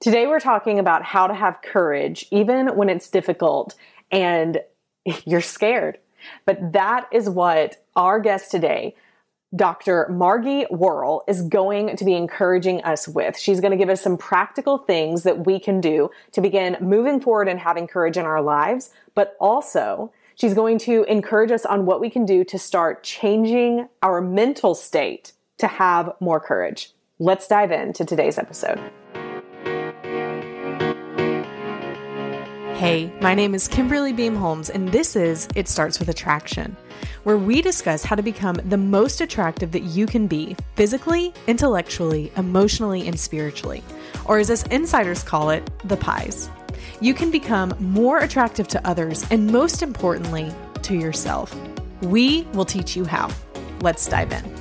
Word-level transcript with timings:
Today, 0.00 0.26
we're 0.26 0.40
talking 0.40 0.78
about 0.78 1.02
how 1.02 1.26
to 1.26 1.34
have 1.34 1.60
courage 1.60 2.24
even 2.30 2.68
when 2.68 2.88
it's 2.88 3.10
difficult 3.10 3.74
and 4.10 4.58
you're 5.26 5.42
scared. 5.42 5.98
But 6.46 6.72
that 6.72 7.06
is 7.12 7.28
what 7.28 7.84
our 7.96 8.18
guest 8.18 8.50
today, 8.50 8.94
Dr. 9.54 10.08
Margie 10.08 10.64
Warrell, 10.70 11.20
is 11.28 11.42
going 11.42 11.96
to 11.96 12.04
be 12.06 12.14
encouraging 12.14 12.82
us 12.82 13.08
with. 13.08 13.38
She's 13.38 13.60
going 13.60 13.72
to 13.72 13.76
give 13.76 13.90
us 13.90 14.00
some 14.00 14.16
practical 14.16 14.78
things 14.78 15.22
that 15.24 15.44
we 15.44 15.60
can 15.60 15.82
do 15.82 16.10
to 16.32 16.40
begin 16.40 16.78
moving 16.80 17.20
forward 17.20 17.48
and 17.48 17.60
having 17.60 17.86
courage 17.86 18.16
in 18.16 18.24
our 18.24 18.40
lives, 18.40 18.90
but 19.14 19.36
also 19.38 20.10
she's 20.34 20.54
going 20.54 20.78
to 20.78 21.04
encourage 21.04 21.50
us 21.50 21.66
on 21.66 21.84
what 21.84 22.00
we 22.00 22.08
can 22.08 22.24
do 22.24 22.42
to 22.44 22.58
start 22.58 23.02
changing 23.02 23.86
our 24.02 24.22
mental 24.22 24.74
state 24.74 25.32
to 25.58 25.66
have 25.66 26.14
more 26.20 26.40
courage. 26.40 26.92
Let's 27.18 27.46
dive 27.46 27.70
into 27.70 28.06
today's 28.06 28.38
episode. 28.38 28.80
Hey, 32.80 33.12
my 33.20 33.34
name 33.34 33.54
is 33.54 33.68
Kimberly 33.68 34.14
Beam 34.14 34.34
Holmes, 34.34 34.70
and 34.70 34.88
this 34.88 35.14
is 35.14 35.46
It 35.54 35.68
Starts 35.68 35.98
with 35.98 36.08
Attraction, 36.08 36.74
where 37.24 37.36
we 37.36 37.60
discuss 37.60 38.04
how 38.04 38.16
to 38.16 38.22
become 38.22 38.54
the 38.54 38.78
most 38.78 39.20
attractive 39.20 39.70
that 39.72 39.82
you 39.82 40.06
can 40.06 40.26
be 40.26 40.56
physically, 40.76 41.34
intellectually, 41.46 42.32
emotionally, 42.38 43.06
and 43.06 43.20
spiritually. 43.20 43.84
Or 44.24 44.38
as 44.38 44.50
us 44.50 44.62
insiders 44.68 45.22
call 45.22 45.50
it, 45.50 45.70
the 45.84 45.98
pies. 45.98 46.48
You 47.02 47.12
can 47.12 47.30
become 47.30 47.74
more 47.80 48.20
attractive 48.20 48.66
to 48.68 48.88
others 48.88 49.26
and, 49.30 49.46
most 49.46 49.82
importantly, 49.82 50.50
to 50.80 50.94
yourself. 50.94 51.54
We 52.00 52.44
will 52.54 52.64
teach 52.64 52.96
you 52.96 53.04
how. 53.04 53.30
Let's 53.82 54.08
dive 54.08 54.32
in. 54.32 54.59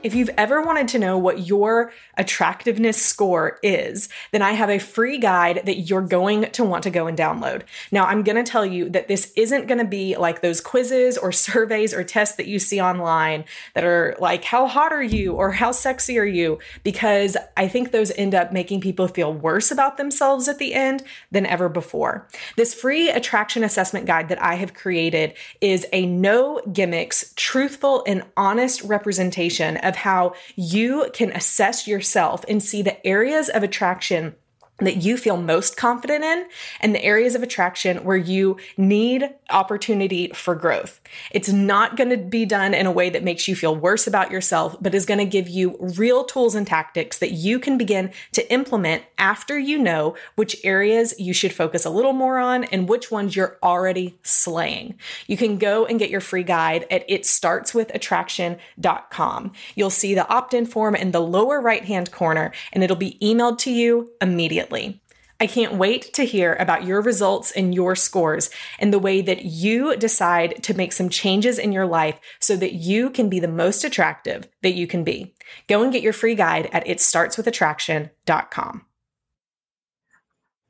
If 0.00 0.14
you've 0.14 0.30
ever 0.36 0.62
wanted 0.62 0.86
to 0.88 0.98
know 1.00 1.18
what 1.18 1.48
your 1.48 1.92
attractiveness 2.16 3.02
score 3.02 3.58
is, 3.64 4.08
then 4.30 4.42
I 4.42 4.52
have 4.52 4.70
a 4.70 4.78
free 4.78 5.18
guide 5.18 5.62
that 5.64 5.80
you're 5.80 6.02
going 6.02 6.52
to 6.52 6.62
want 6.62 6.84
to 6.84 6.90
go 6.90 7.08
and 7.08 7.18
download. 7.18 7.62
Now, 7.90 8.04
I'm 8.04 8.22
going 8.22 8.42
to 8.42 8.48
tell 8.48 8.64
you 8.64 8.88
that 8.90 9.08
this 9.08 9.32
isn't 9.34 9.66
going 9.66 9.78
to 9.78 9.84
be 9.84 10.16
like 10.16 10.40
those 10.40 10.60
quizzes 10.60 11.18
or 11.18 11.32
surveys 11.48 11.92
or 11.92 12.04
tests 12.04 12.36
that 12.36 12.46
you 12.46 12.60
see 12.60 12.80
online 12.80 13.44
that 13.74 13.82
are 13.82 14.16
like, 14.20 14.44
how 14.44 14.68
hot 14.68 14.92
are 14.92 15.02
you 15.02 15.32
or 15.32 15.50
how 15.50 15.72
sexy 15.72 16.16
are 16.16 16.24
you? 16.24 16.60
Because 16.84 17.36
I 17.56 17.66
think 17.66 17.90
those 17.90 18.12
end 18.12 18.36
up 18.36 18.52
making 18.52 18.80
people 18.80 19.08
feel 19.08 19.34
worse 19.34 19.72
about 19.72 19.96
themselves 19.96 20.46
at 20.46 20.58
the 20.58 20.74
end 20.74 21.02
than 21.32 21.44
ever 21.44 21.68
before. 21.68 22.28
This 22.56 22.72
free 22.72 23.10
attraction 23.10 23.64
assessment 23.64 24.06
guide 24.06 24.28
that 24.28 24.40
I 24.40 24.54
have 24.54 24.74
created 24.74 25.34
is 25.60 25.86
a 25.92 26.06
no 26.06 26.60
gimmicks, 26.72 27.32
truthful, 27.34 28.04
and 28.06 28.22
honest 28.36 28.84
representation 28.84 29.76
of 29.88 29.96
how 29.98 30.34
you 30.56 31.10
can 31.12 31.30
assess 31.32 31.86
yourself 31.86 32.44
and 32.48 32.62
see 32.62 32.82
the 32.82 33.06
areas 33.06 33.48
of 33.48 33.62
attraction 33.62 34.34
that 34.78 35.02
you 35.02 35.16
feel 35.16 35.36
most 35.36 35.76
confident 35.76 36.24
in 36.24 36.46
and 36.80 36.94
the 36.94 37.04
areas 37.04 37.34
of 37.34 37.42
attraction 37.42 38.04
where 38.04 38.16
you 38.16 38.56
need 38.76 39.28
opportunity 39.50 40.28
for 40.28 40.54
growth. 40.54 41.00
It's 41.32 41.48
not 41.48 41.96
going 41.96 42.10
to 42.10 42.16
be 42.16 42.44
done 42.44 42.74
in 42.74 42.86
a 42.86 42.92
way 42.92 43.10
that 43.10 43.24
makes 43.24 43.48
you 43.48 43.56
feel 43.56 43.74
worse 43.74 44.06
about 44.06 44.30
yourself, 44.30 44.76
but 44.80 44.94
is 44.94 45.06
going 45.06 45.18
to 45.18 45.24
give 45.24 45.48
you 45.48 45.76
real 45.96 46.22
tools 46.24 46.54
and 46.54 46.64
tactics 46.66 47.18
that 47.18 47.32
you 47.32 47.58
can 47.58 47.76
begin 47.76 48.12
to 48.32 48.52
implement 48.52 49.02
after 49.18 49.58
you 49.58 49.78
know 49.78 50.14
which 50.36 50.56
areas 50.64 51.18
you 51.18 51.32
should 51.32 51.52
focus 51.52 51.84
a 51.84 51.90
little 51.90 52.12
more 52.12 52.38
on 52.38 52.62
and 52.64 52.88
which 52.88 53.10
ones 53.10 53.34
you're 53.34 53.58
already 53.62 54.18
slaying. 54.22 54.94
You 55.26 55.36
can 55.36 55.58
go 55.58 55.86
and 55.86 55.98
get 55.98 56.10
your 56.10 56.20
free 56.20 56.44
guide 56.44 56.86
at 56.90 57.08
itstartswithattraction.com. 57.08 59.52
You'll 59.74 59.90
see 59.90 60.14
the 60.14 60.28
opt-in 60.28 60.66
form 60.66 60.94
in 60.94 61.10
the 61.10 61.20
lower 61.20 61.60
right-hand 61.60 62.12
corner 62.12 62.52
and 62.72 62.84
it'll 62.84 62.96
be 62.96 63.18
emailed 63.20 63.58
to 63.58 63.72
you 63.72 64.12
immediately 64.20 64.67
immediately. 64.70 65.02
I 65.40 65.46
can't 65.46 65.74
wait 65.74 66.12
to 66.14 66.24
hear 66.24 66.54
about 66.54 66.82
your 66.84 67.00
results 67.00 67.52
and 67.52 67.72
your 67.72 67.94
scores 67.94 68.50
and 68.80 68.92
the 68.92 68.98
way 68.98 69.20
that 69.22 69.44
you 69.44 69.96
decide 69.96 70.64
to 70.64 70.74
make 70.74 70.92
some 70.92 71.08
changes 71.08 71.60
in 71.60 71.70
your 71.70 71.86
life 71.86 72.18
so 72.40 72.56
that 72.56 72.72
you 72.72 73.08
can 73.10 73.28
be 73.28 73.38
the 73.38 73.46
most 73.46 73.84
attractive 73.84 74.48
that 74.62 74.74
you 74.74 74.88
can 74.88 75.04
be. 75.04 75.36
Go 75.68 75.84
and 75.84 75.92
get 75.92 76.02
your 76.02 76.12
free 76.12 76.34
guide 76.34 76.68
at 76.72 76.84
itstartswithattraction.com. 76.86 78.84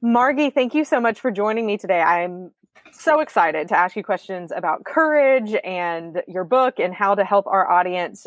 Margie, 0.03 0.50
thank 0.50 0.75
you 0.75 0.84
so 0.84 1.00
much 1.00 1.19
for 1.19 1.30
joining 1.30 1.65
me 1.65 1.78
today. 1.78 2.03
I'm 2.03 2.53
so 2.92 3.20
excited 3.20 3.69
to 3.69 3.76
ask 3.76 3.97
you 3.97 4.04
questions 4.04 4.53
about 4.54 4.84
courage 4.84 5.56
and 5.65 6.22
your 6.28 6.44
book 6.44 6.78
and 6.78 6.92
how 6.94 7.15
to 7.15 7.25
help 7.25 7.47
our 7.47 7.69
audience 7.70 8.26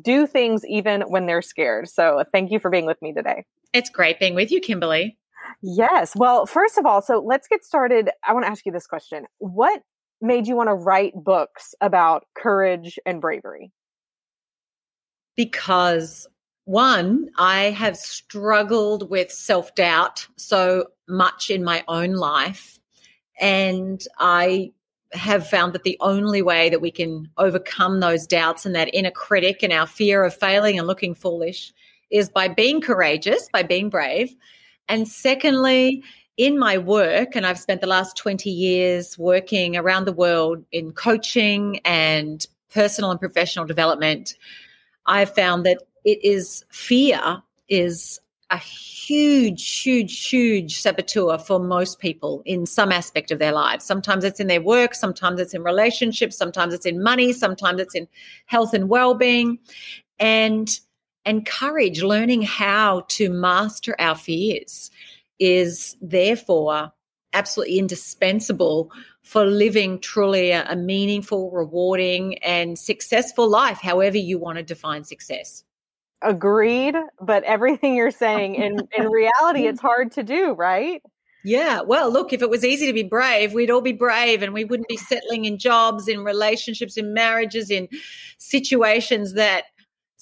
do 0.00 0.26
things 0.26 0.64
even 0.66 1.02
when 1.02 1.26
they're 1.26 1.42
scared. 1.42 1.88
So, 1.88 2.24
thank 2.32 2.50
you 2.50 2.58
for 2.58 2.70
being 2.70 2.86
with 2.86 3.00
me 3.02 3.12
today. 3.12 3.44
It's 3.72 3.90
great 3.90 4.18
being 4.18 4.34
with 4.34 4.50
you, 4.50 4.60
Kimberly. 4.60 5.18
Yes. 5.62 6.14
Well, 6.16 6.46
first 6.46 6.78
of 6.78 6.86
all, 6.86 7.02
so 7.02 7.22
let's 7.24 7.48
get 7.48 7.64
started. 7.64 8.10
I 8.26 8.32
want 8.32 8.44
to 8.44 8.50
ask 8.50 8.66
you 8.66 8.72
this 8.72 8.86
question 8.86 9.24
What 9.38 9.82
made 10.20 10.46
you 10.46 10.56
want 10.56 10.68
to 10.68 10.74
write 10.74 11.12
books 11.14 11.74
about 11.80 12.24
courage 12.34 12.98
and 13.06 13.20
bravery? 13.20 13.72
Because 15.36 16.26
one, 16.64 17.30
I 17.36 17.70
have 17.70 17.96
struggled 17.96 19.10
with 19.10 19.30
self 19.32 19.74
doubt 19.74 20.26
so 20.36 20.86
much 21.08 21.50
in 21.50 21.64
my 21.64 21.84
own 21.88 22.12
life. 22.12 22.78
And 23.40 24.02
I 24.18 24.72
have 25.12 25.46
found 25.48 25.72
that 25.72 25.82
the 25.82 25.96
only 26.00 26.42
way 26.42 26.70
that 26.70 26.80
we 26.80 26.90
can 26.90 27.28
overcome 27.36 28.00
those 28.00 28.26
doubts 28.26 28.64
and 28.64 28.74
that 28.74 28.94
inner 28.94 29.10
critic 29.10 29.62
and 29.62 29.72
our 29.72 29.86
fear 29.86 30.24
of 30.24 30.34
failing 30.34 30.78
and 30.78 30.86
looking 30.86 31.14
foolish 31.14 31.72
is 32.10 32.28
by 32.28 32.48
being 32.48 32.80
courageous, 32.80 33.48
by 33.52 33.62
being 33.62 33.88
brave. 33.90 34.34
And 34.88 35.08
secondly, 35.08 36.02
in 36.36 36.58
my 36.58 36.78
work, 36.78 37.36
and 37.36 37.46
I've 37.46 37.58
spent 37.58 37.80
the 37.80 37.86
last 37.86 38.16
20 38.16 38.50
years 38.50 39.18
working 39.18 39.76
around 39.76 40.06
the 40.06 40.12
world 40.12 40.64
in 40.72 40.92
coaching 40.92 41.80
and 41.84 42.46
personal 42.72 43.10
and 43.10 43.20
professional 43.20 43.64
development, 43.64 44.36
I've 45.06 45.34
found 45.34 45.66
that 45.66 45.82
it 46.04 46.24
is 46.24 46.64
fear 46.70 47.42
is 47.68 48.20
a 48.50 48.58
huge, 48.58 49.80
huge, 49.80 50.26
huge 50.26 50.80
saboteur 50.80 51.38
for 51.38 51.58
most 51.58 51.98
people 51.98 52.42
in 52.44 52.66
some 52.66 52.92
aspect 52.92 53.30
of 53.30 53.38
their 53.38 53.52
lives. 53.52 53.84
Sometimes 53.84 54.24
it's 54.24 54.40
in 54.40 54.46
their 54.46 54.60
work, 54.60 54.94
sometimes 54.94 55.40
it's 55.40 55.54
in 55.54 55.62
relationships, 55.62 56.36
sometimes 56.36 56.74
it's 56.74 56.86
in 56.86 57.02
money, 57.02 57.32
sometimes 57.32 57.80
it's 57.80 57.94
in 57.94 58.08
health 58.46 58.74
and 58.74 58.88
well-being. 58.88 59.58
And 60.18 60.68
and 61.26 61.44
courage, 61.46 62.02
learning 62.02 62.42
how 62.42 63.04
to 63.08 63.30
master 63.30 63.94
our 63.98 64.16
fears, 64.16 64.90
is 65.38 65.96
therefore 66.00 66.92
absolutely 67.32 67.78
indispensable 67.78 68.90
for 69.22 69.44
living 69.44 70.00
truly 70.00 70.50
a, 70.50 70.64
a, 70.68 70.76
meaningful, 70.76 71.50
rewarding, 71.50 72.38
and 72.38 72.78
successful 72.78 73.48
life, 73.48 73.78
however 73.80 74.16
you 74.16 74.38
want 74.38 74.56
to 74.56 74.64
define 74.64 75.04
success. 75.04 75.62
Agreed. 76.22 76.96
But 77.20 77.44
everything 77.44 77.94
you're 77.94 78.10
saying, 78.10 78.54
in, 78.56 78.88
in 78.96 79.08
reality, 79.08 79.66
it's 79.66 79.80
hard 79.80 80.12
to 80.12 80.22
do, 80.22 80.52
right? 80.52 81.02
Yeah. 81.42 81.80
Well, 81.80 82.12
look, 82.12 82.32
if 82.32 82.42
it 82.42 82.50
was 82.50 82.64
easy 82.64 82.86
to 82.86 82.92
be 82.92 83.02
brave, 83.02 83.54
we'd 83.54 83.70
all 83.70 83.80
be 83.80 83.92
brave 83.92 84.42
and 84.42 84.52
we 84.52 84.64
wouldn't 84.64 84.88
be 84.88 84.98
settling 84.98 85.46
in 85.46 85.58
jobs, 85.58 86.06
in 86.06 86.22
relationships, 86.22 86.96
in 86.96 87.14
marriages, 87.14 87.70
in 87.70 87.88
situations 88.36 89.34
that 89.34 89.64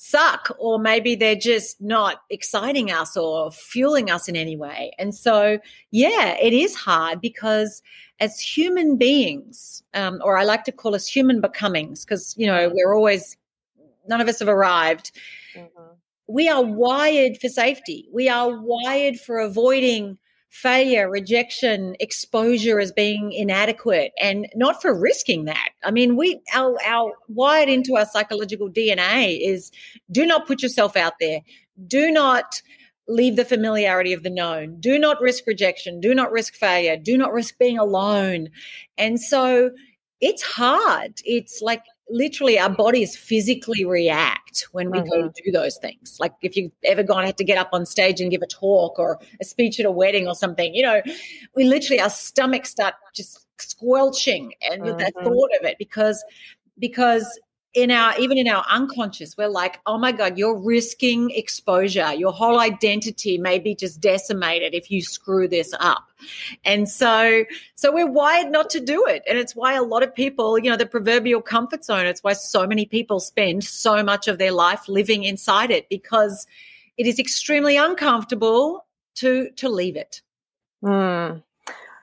suck 0.00 0.54
or 0.60 0.78
maybe 0.78 1.16
they're 1.16 1.34
just 1.34 1.80
not 1.80 2.22
exciting 2.30 2.88
us 2.88 3.16
or 3.16 3.50
fueling 3.50 4.12
us 4.12 4.28
in 4.28 4.36
any 4.36 4.56
way. 4.56 4.92
And 4.96 5.12
so, 5.12 5.58
yeah, 5.90 6.36
it 6.40 6.52
is 6.52 6.76
hard 6.76 7.20
because 7.20 7.82
as 8.20 8.38
human 8.38 8.96
beings, 8.96 9.82
um, 9.94 10.20
or 10.22 10.38
I 10.38 10.44
like 10.44 10.62
to 10.64 10.72
call 10.72 10.94
us 10.94 11.08
human 11.08 11.40
becomings, 11.40 12.04
because, 12.04 12.32
you 12.38 12.46
know, 12.46 12.70
we're 12.72 12.94
always, 12.94 13.36
none 14.08 14.20
of 14.20 14.28
us 14.28 14.38
have 14.38 14.48
arrived. 14.48 15.10
Mm-hmm. 15.58 15.94
We 16.28 16.48
are 16.48 16.62
wired 16.62 17.38
for 17.38 17.48
safety. 17.48 18.08
We 18.12 18.28
are 18.28 18.60
wired 18.60 19.18
for 19.18 19.38
avoiding 19.38 20.18
failure, 20.50 21.10
rejection, 21.10 21.94
exposure 22.00 22.80
as 22.80 22.92
being 22.92 23.32
inadequate, 23.32 24.12
and 24.20 24.48
not 24.54 24.80
for 24.80 24.98
risking 24.98 25.44
that. 25.44 25.70
I 25.84 25.90
mean, 25.90 26.16
we 26.16 26.40
our 26.54 26.76
our 26.84 27.12
wired 27.28 27.68
into 27.68 27.96
our 27.96 28.06
psychological 28.06 28.70
DNA 28.70 29.38
is 29.40 29.70
do 30.10 30.26
not 30.26 30.46
put 30.46 30.62
yourself 30.62 30.96
out 30.96 31.14
there. 31.20 31.40
Do 31.86 32.10
not 32.10 32.62
leave 33.08 33.36
the 33.36 33.44
familiarity 33.44 34.12
of 34.12 34.22
the 34.22 34.30
known. 34.30 34.80
Do 34.80 34.98
not 34.98 35.20
risk 35.20 35.46
rejection. 35.46 36.00
Do 36.00 36.14
not 36.14 36.30
risk 36.30 36.54
failure. 36.54 36.96
Do 36.96 37.16
not 37.16 37.32
risk 37.32 37.56
being 37.58 37.78
alone. 37.78 38.48
And 38.98 39.20
so 39.20 39.70
it's 40.20 40.42
hard. 40.42 41.14
It's 41.24 41.62
like 41.62 41.82
literally 42.10 42.58
our 42.58 42.70
bodies 42.70 43.16
physically 43.16 43.84
react 43.84 44.66
when 44.72 44.90
we 44.90 44.98
mm-hmm. 44.98 45.08
go 45.08 45.28
to 45.28 45.42
do 45.44 45.52
those 45.52 45.76
things. 45.78 46.16
Like 46.18 46.32
if 46.42 46.56
you've 46.56 46.72
ever 46.84 47.02
gone 47.02 47.24
had 47.24 47.36
to 47.38 47.44
get 47.44 47.58
up 47.58 47.70
on 47.72 47.86
stage 47.86 48.20
and 48.20 48.30
give 48.30 48.42
a 48.42 48.46
talk 48.46 48.98
or 48.98 49.18
a 49.40 49.44
speech 49.44 49.78
at 49.80 49.86
a 49.86 49.90
wedding 49.90 50.26
or 50.26 50.34
something, 50.34 50.74
you 50.74 50.82
know, 50.82 51.02
we 51.54 51.64
literally 51.64 52.00
our 52.00 52.10
stomachs 52.10 52.70
start 52.70 52.94
just 53.14 53.46
squelching 53.58 54.52
and 54.70 54.82
mm-hmm. 54.82 54.98
the 54.98 55.12
thought 55.22 55.50
of 55.60 55.66
it 55.66 55.76
because 55.78 56.24
because 56.78 57.38
in 57.78 57.92
our 57.92 58.18
even 58.18 58.36
in 58.36 58.48
our 58.48 58.64
unconscious 58.68 59.36
we're 59.36 59.48
like 59.48 59.78
oh 59.86 59.96
my 59.96 60.10
god 60.10 60.36
you're 60.36 60.58
risking 60.58 61.30
exposure. 61.30 62.12
Your 62.12 62.32
whole 62.32 62.58
identity 62.58 63.38
may 63.38 63.58
be 63.60 63.74
just 63.74 64.00
decimated 64.00 64.74
if 64.74 64.90
you 64.90 65.00
screw 65.00 65.46
this 65.46 65.72
up. 65.78 66.10
And 66.64 66.88
so 66.88 67.44
so 67.76 67.92
we're 67.92 68.10
wired 68.10 68.50
not 68.50 68.68
to 68.70 68.80
do 68.80 69.06
it. 69.06 69.22
And 69.28 69.38
it's 69.38 69.54
why 69.54 69.74
a 69.74 69.82
lot 69.82 70.02
of 70.02 70.12
people 70.12 70.58
you 70.58 70.68
know 70.68 70.76
the 70.76 70.86
proverbial 70.86 71.40
comfort 71.40 71.84
zone 71.84 72.06
it's 72.06 72.22
why 72.22 72.32
so 72.32 72.66
many 72.66 72.84
people 72.84 73.20
spend 73.20 73.62
so 73.62 74.02
much 74.02 74.26
of 74.26 74.38
their 74.38 74.52
life 74.52 74.88
living 74.88 75.22
inside 75.22 75.70
it 75.70 75.88
because 75.88 76.46
it 76.96 77.06
is 77.06 77.20
extremely 77.20 77.76
uncomfortable 77.76 78.86
to 79.16 79.50
to 79.56 79.68
leave 79.68 79.96
it. 79.96 80.22
Mm. 80.84 81.42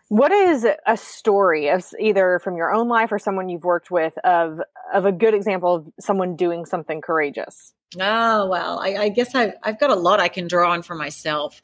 What 0.09 0.31
is 0.31 0.67
a 0.85 0.97
story 0.97 1.69
of 1.69 1.83
either 1.99 2.39
from 2.43 2.57
your 2.57 2.71
own 2.71 2.87
life 2.87 3.11
or 3.11 3.17
someone 3.17 3.49
you've 3.49 3.63
worked 3.63 3.89
with 3.89 4.17
of 4.23 4.59
of 4.93 5.05
a 5.05 5.11
good 5.11 5.33
example 5.33 5.75
of 5.75 5.87
someone 5.99 6.35
doing 6.35 6.65
something 6.65 7.01
courageous? 7.01 7.73
Oh 7.99 8.47
well, 8.47 8.79
I, 8.79 8.95
I 8.95 9.09
guess 9.09 9.33
I've 9.33 9.53
I've 9.63 9.79
got 9.79 9.89
a 9.89 9.95
lot 9.95 10.19
I 10.19 10.27
can 10.27 10.47
draw 10.47 10.71
on 10.71 10.83
for 10.83 10.95
myself. 10.95 11.61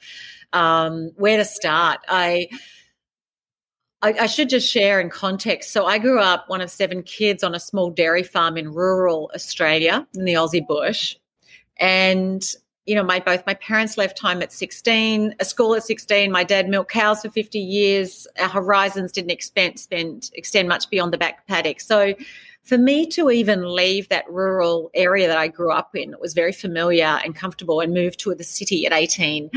Um, 0.53 1.11
where 1.15 1.37
to 1.37 1.45
start? 1.45 1.99
I, 2.07 2.49
I 4.01 4.13
I 4.13 4.25
should 4.27 4.49
just 4.49 4.71
share 4.71 4.99
in 4.99 5.09
context. 5.09 5.71
So 5.71 5.85
I 5.85 5.99
grew 5.99 6.19
up 6.19 6.49
one 6.49 6.61
of 6.61 6.71
seven 6.71 7.03
kids 7.03 7.43
on 7.43 7.53
a 7.53 7.59
small 7.59 7.91
dairy 7.91 8.23
farm 8.23 8.57
in 8.57 8.73
rural 8.73 9.31
Australia 9.35 10.07
in 10.15 10.25
the 10.25 10.33
Aussie 10.33 10.65
bush, 10.65 11.15
and 11.77 12.43
you 12.85 12.95
know, 12.95 13.03
my 13.03 13.19
both 13.19 13.45
my 13.45 13.53
parents 13.53 13.97
left 13.97 14.19
home 14.19 14.41
at 14.41 14.51
16, 14.51 15.35
a 15.39 15.45
school 15.45 15.75
at 15.75 15.83
16. 15.83 16.31
My 16.31 16.43
dad 16.43 16.67
milked 16.67 16.91
cows 16.91 17.21
for 17.21 17.29
50 17.29 17.59
years. 17.59 18.27
Our 18.39 18.49
horizons 18.49 19.11
didn't 19.11 19.31
expand, 19.31 19.79
spend, 19.79 20.31
extend 20.33 20.67
much 20.67 20.89
beyond 20.89 21.13
the 21.13 21.17
back 21.17 21.45
paddock. 21.47 21.79
So 21.79 22.15
for 22.63 22.77
me 22.77 23.05
to 23.07 23.29
even 23.29 23.75
leave 23.75 24.09
that 24.09 24.29
rural 24.29 24.89
area 24.93 25.27
that 25.27 25.37
I 25.37 25.47
grew 25.47 25.71
up 25.71 25.95
in, 25.95 26.13
it 26.13 26.19
was 26.19 26.33
very 26.33 26.51
familiar 26.51 27.19
and 27.23 27.35
comfortable 27.35 27.81
and 27.81 27.93
moved 27.93 28.19
to 28.21 28.33
the 28.33 28.43
city 28.43 28.85
at 28.85 28.93
18. 28.93 29.49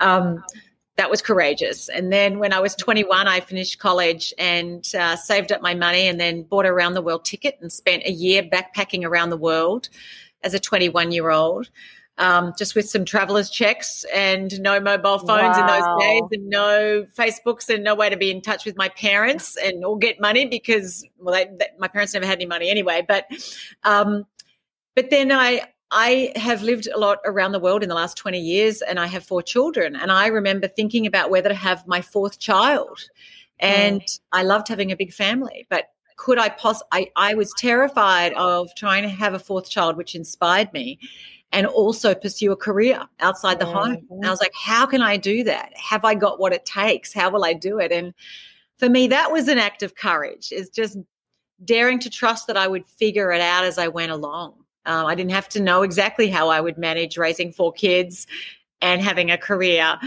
Um, 0.00 0.42
that 0.96 1.10
was 1.10 1.22
courageous. 1.22 1.88
And 1.88 2.12
then 2.12 2.38
when 2.38 2.52
I 2.52 2.60
was 2.60 2.74
21, 2.74 3.26
I 3.26 3.40
finished 3.40 3.78
college 3.78 4.34
and 4.36 4.86
uh, 4.94 5.16
saved 5.16 5.50
up 5.50 5.62
my 5.62 5.74
money 5.74 6.06
and 6.06 6.20
then 6.20 6.42
bought 6.42 6.66
a 6.66 6.72
round 6.72 6.94
the 6.94 7.02
world 7.02 7.24
ticket 7.24 7.56
and 7.60 7.72
spent 7.72 8.04
a 8.04 8.12
year 8.12 8.42
backpacking 8.42 9.04
around 9.04 9.30
the 9.30 9.38
world 9.38 9.88
as 10.42 10.52
a 10.52 10.58
21 10.58 11.12
year 11.12 11.30
old 11.30 11.70
um, 12.20 12.52
just 12.56 12.74
with 12.74 12.88
some 12.88 13.06
traveler's 13.06 13.48
checks 13.48 14.04
and 14.14 14.60
no 14.60 14.78
mobile 14.78 15.18
phones 15.18 15.56
wow. 15.56 15.60
in 15.60 15.66
those 15.66 16.00
days 16.00 16.22
and 16.32 16.50
no 16.50 17.06
Facebooks 17.16 17.74
and 17.74 17.82
no 17.82 17.94
way 17.94 18.10
to 18.10 18.16
be 18.16 18.30
in 18.30 18.42
touch 18.42 18.66
with 18.66 18.76
my 18.76 18.90
parents 18.90 19.56
and 19.56 19.84
or 19.84 19.96
get 19.96 20.20
money 20.20 20.44
because 20.44 21.04
well, 21.18 21.34
they, 21.34 21.46
they, 21.58 21.68
my 21.78 21.88
parents 21.88 22.12
never 22.12 22.26
had 22.26 22.36
any 22.36 22.46
money 22.46 22.68
anyway. 22.68 23.02
But 23.06 23.26
um, 23.84 24.26
but 24.94 25.08
then 25.08 25.32
I 25.32 25.62
I 25.90 26.32
have 26.36 26.62
lived 26.62 26.88
a 26.94 26.98
lot 26.98 27.20
around 27.24 27.52
the 27.52 27.58
world 27.58 27.82
in 27.82 27.88
the 27.88 27.94
last 27.94 28.18
20 28.18 28.38
years 28.38 28.82
and 28.82 29.00
I 29.00 29.06
have 29.06 29.24
four 29.24 29.42
children. 29.42 29.96
And 29.96 30.12
I 30.12 30.26
remember 30.26 30.68
thinking 30.68 31.06
about 31.06 31.30
whether 31.30 31.48
to 31.48 31.54
have 31.54 31.86
my 31.88 32.02
fourth 32.02 32.38
child. 32.38 33.00
And 33.58 34.02
mm. 34.02 34.20
I 34.30 34.42
loved 34.42 34.68
having 34.68 34.92
a 34.92 34.96
big 34.96 35.12
family, 35.12 35.66
but 35.70 35.86
could 36.16 36.38
I 36.38 36.50
poss 36.50 36.82
I, 36.92 37.10
I 37.16 37.32
was 37.32 37.52
terrified 37.56 38.34
of 38.34 38.74
trying 38.76 39.04
to 39.04 39.08
have 39.08 39.32
a 39.32 39.38
fourth 39.38 39.70
child, 39.70 39.96
which 39.96 40.14
inspired 40.14 40.70
me 40.74 40.98
and 41.52 41.66
also 41.66 42.14
pursue 42.14 42.52
a 42.52 42.56
career 42.56 43.02
outside 43.18 43.58
the 43.58 43.66
home. 43.66 44.06
And 44.10 44.24
I 44.24 44.30
was 44.30 44.40
like, 44.40 44.54
how 44.54 44.86
can 44.86 45.02
I 45.02 45.16
do 45.16 45.44
that? 45.44 45.72
Have 45.76 46.04
I 46.04 46.14
got 46.14 46.38
what 46.38 46.52
it 46.52 46.64
takes? 46.64 47.12
How 47.12 47.30
will 47.30 47.44
I 47.44 47.54
do 47.54 47.78
it? 47.78 47.90
And 47.90 48.14
for 48.78 48.88
me, 48.88 49.08
that 49.08 49.32
was 49.32 49.48
an 49.48 49.58
act 49.58 49.82
of 49.82 49.94
courage, 49.96 50.52
is 50.52 50.70
just 50.70 50.96
daring 51.64 51.98
to 52.00 52.10
trust 52.10 52.46
that 52.46 52.56
I 52.56 52.68
would 52.68 52.86
figure 52.86 53.32
it 53.32 53.40
out 53.40 53.64
as 53.64 53.78
I 53.78 53.88
went 53.88 54.12
along. 54.12 54.54
Um, 54.86 55.06
I 55.06 55.14
didn't 55.14 55.32
have 55.32 55.48
to 55.50 55.60
know 55.60 55.82
exactly 55.82 56.28
how 56.28 56.48
I 56.48 56.60
would 56.60 56.78
manage 56.78 57.18
raising 57.18 57.52
four 57.52 57.72
kids 57.72 58.26
and 58.80 59.02
having 59.02 59.30
a 59.30 59.36
career 59.36 59.98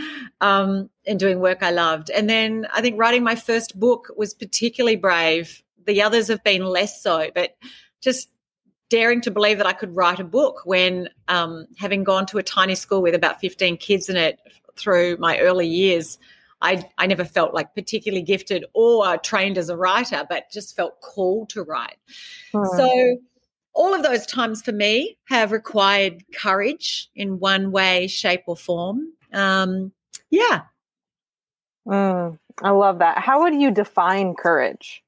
um, 0.41 0.89
and 1.05 1.19
doing 1.19 1.39
work 1.39 1.61
I 1.61 1.71
loved. 1.71 2.09
And 2.09 2.29
then 2.29 2.67
I 2.73 2.81
think 2.81 2.97
writing 2.97 3.23
my 3.23 3.35
first 3.35 3.79
book 3.79 4.11
was 4.17 4.33
particularly 4.33 4.95
brave. 4.95 5.61
The 5.85 6.01
others 6.01 6.27
have 6.29 6.43
been 6.43 6.63
less 6.63 7.03
so, 7.03 7.29
but 7.35 7.55
just 8.01 8.29
daring 8.93 9.21
to 9.21 9.31
believe 9.31 9.57
that 9.57 9.65
I 9.65 9.73
could 9.73 9.95
write 9.95 10.19
a 10.19 10.23
book 10.23 10.61
when 10.65 11.09
um, 11.27 11.65
having 11.79 12.03
gone 12.03 12.27
to 12.27 12.37
a 12.37 12.43
tiny 12.43 12.75
school 12.75 13.01
with 13.01 13.15
about 13.15 13.41
15 13.41 13.77
kids 13.77 14.07
in 14.07 14.15
it 14.15 14.37
through 14.77 15.17
my 15.17 15.39
early 15.39 15.65
years, 15.65 16.19
I, 16.61 16.87
I 16.99 17.07
never 17.07 17.25
felt 17.25 17.55
like 17.55 17.73
particularly 17.73 18.21
gifted 18.21 18.65
or 18.75 19.17
trained 19.17 19.57
as 19.57 19.69
a 19.69 19.75
writer, 19.75 20.27
but 20.29 20.51
just 20.51 20.75
felt 20.75 21.01
called 21.01 21.49
to 21.49 21.63
write. 21.63 21.97
Hmm. 22.53 22.77
So 22.77 23.17
all 23.73 23.95
of 23.95 24.03
those 24.03 24.27
times 24.27 24.61
for 24.61 24.71
me 24.71 25.17
have 25.25 25.51
required 25.51 26.23
courage 26.31 27.09
in 27.15 27.39
one 27.39 27.71
way, 27.71 28.05
shape, 28.05 28.43
or 28.45 28.55
form. 28.55 29.07
Um, 29.33 29.91
yeah. 30.29 30.65
Mm, 31.87 32.37
I 32.61 32.69
love 32.69 32.99
that. 32.99 33.17
How 33.17 33.41
would 33.41 33.55
you 33.55 33.71
define 33.71 34.35
courage? 34.35 35.02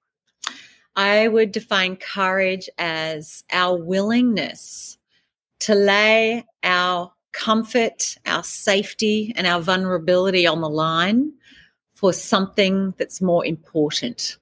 I 0.95 1.27
would 1.27 1.51
define 1.51 1.97
courage 1.97 2.69
as 2.77 3.44
our 3.51 3.77
willingness 3.77 4.97
to 5.62 5.75
lay 5.75 6.45
our 6.63 7.12
comfort, 7.33 8.18
our 8.25 8.44
safety, 8.44 9.33
and 9.36 9.45
our 9.45 9.59
vulnerability 9.59 10.47
on 10.47 10.62
the 10.62 10.69
line 10.69 11.33
for 11.94 12.13
something 12.13 12.94
that's 12.97 13.21
more 13.21 13.45
important. 13.45 14.38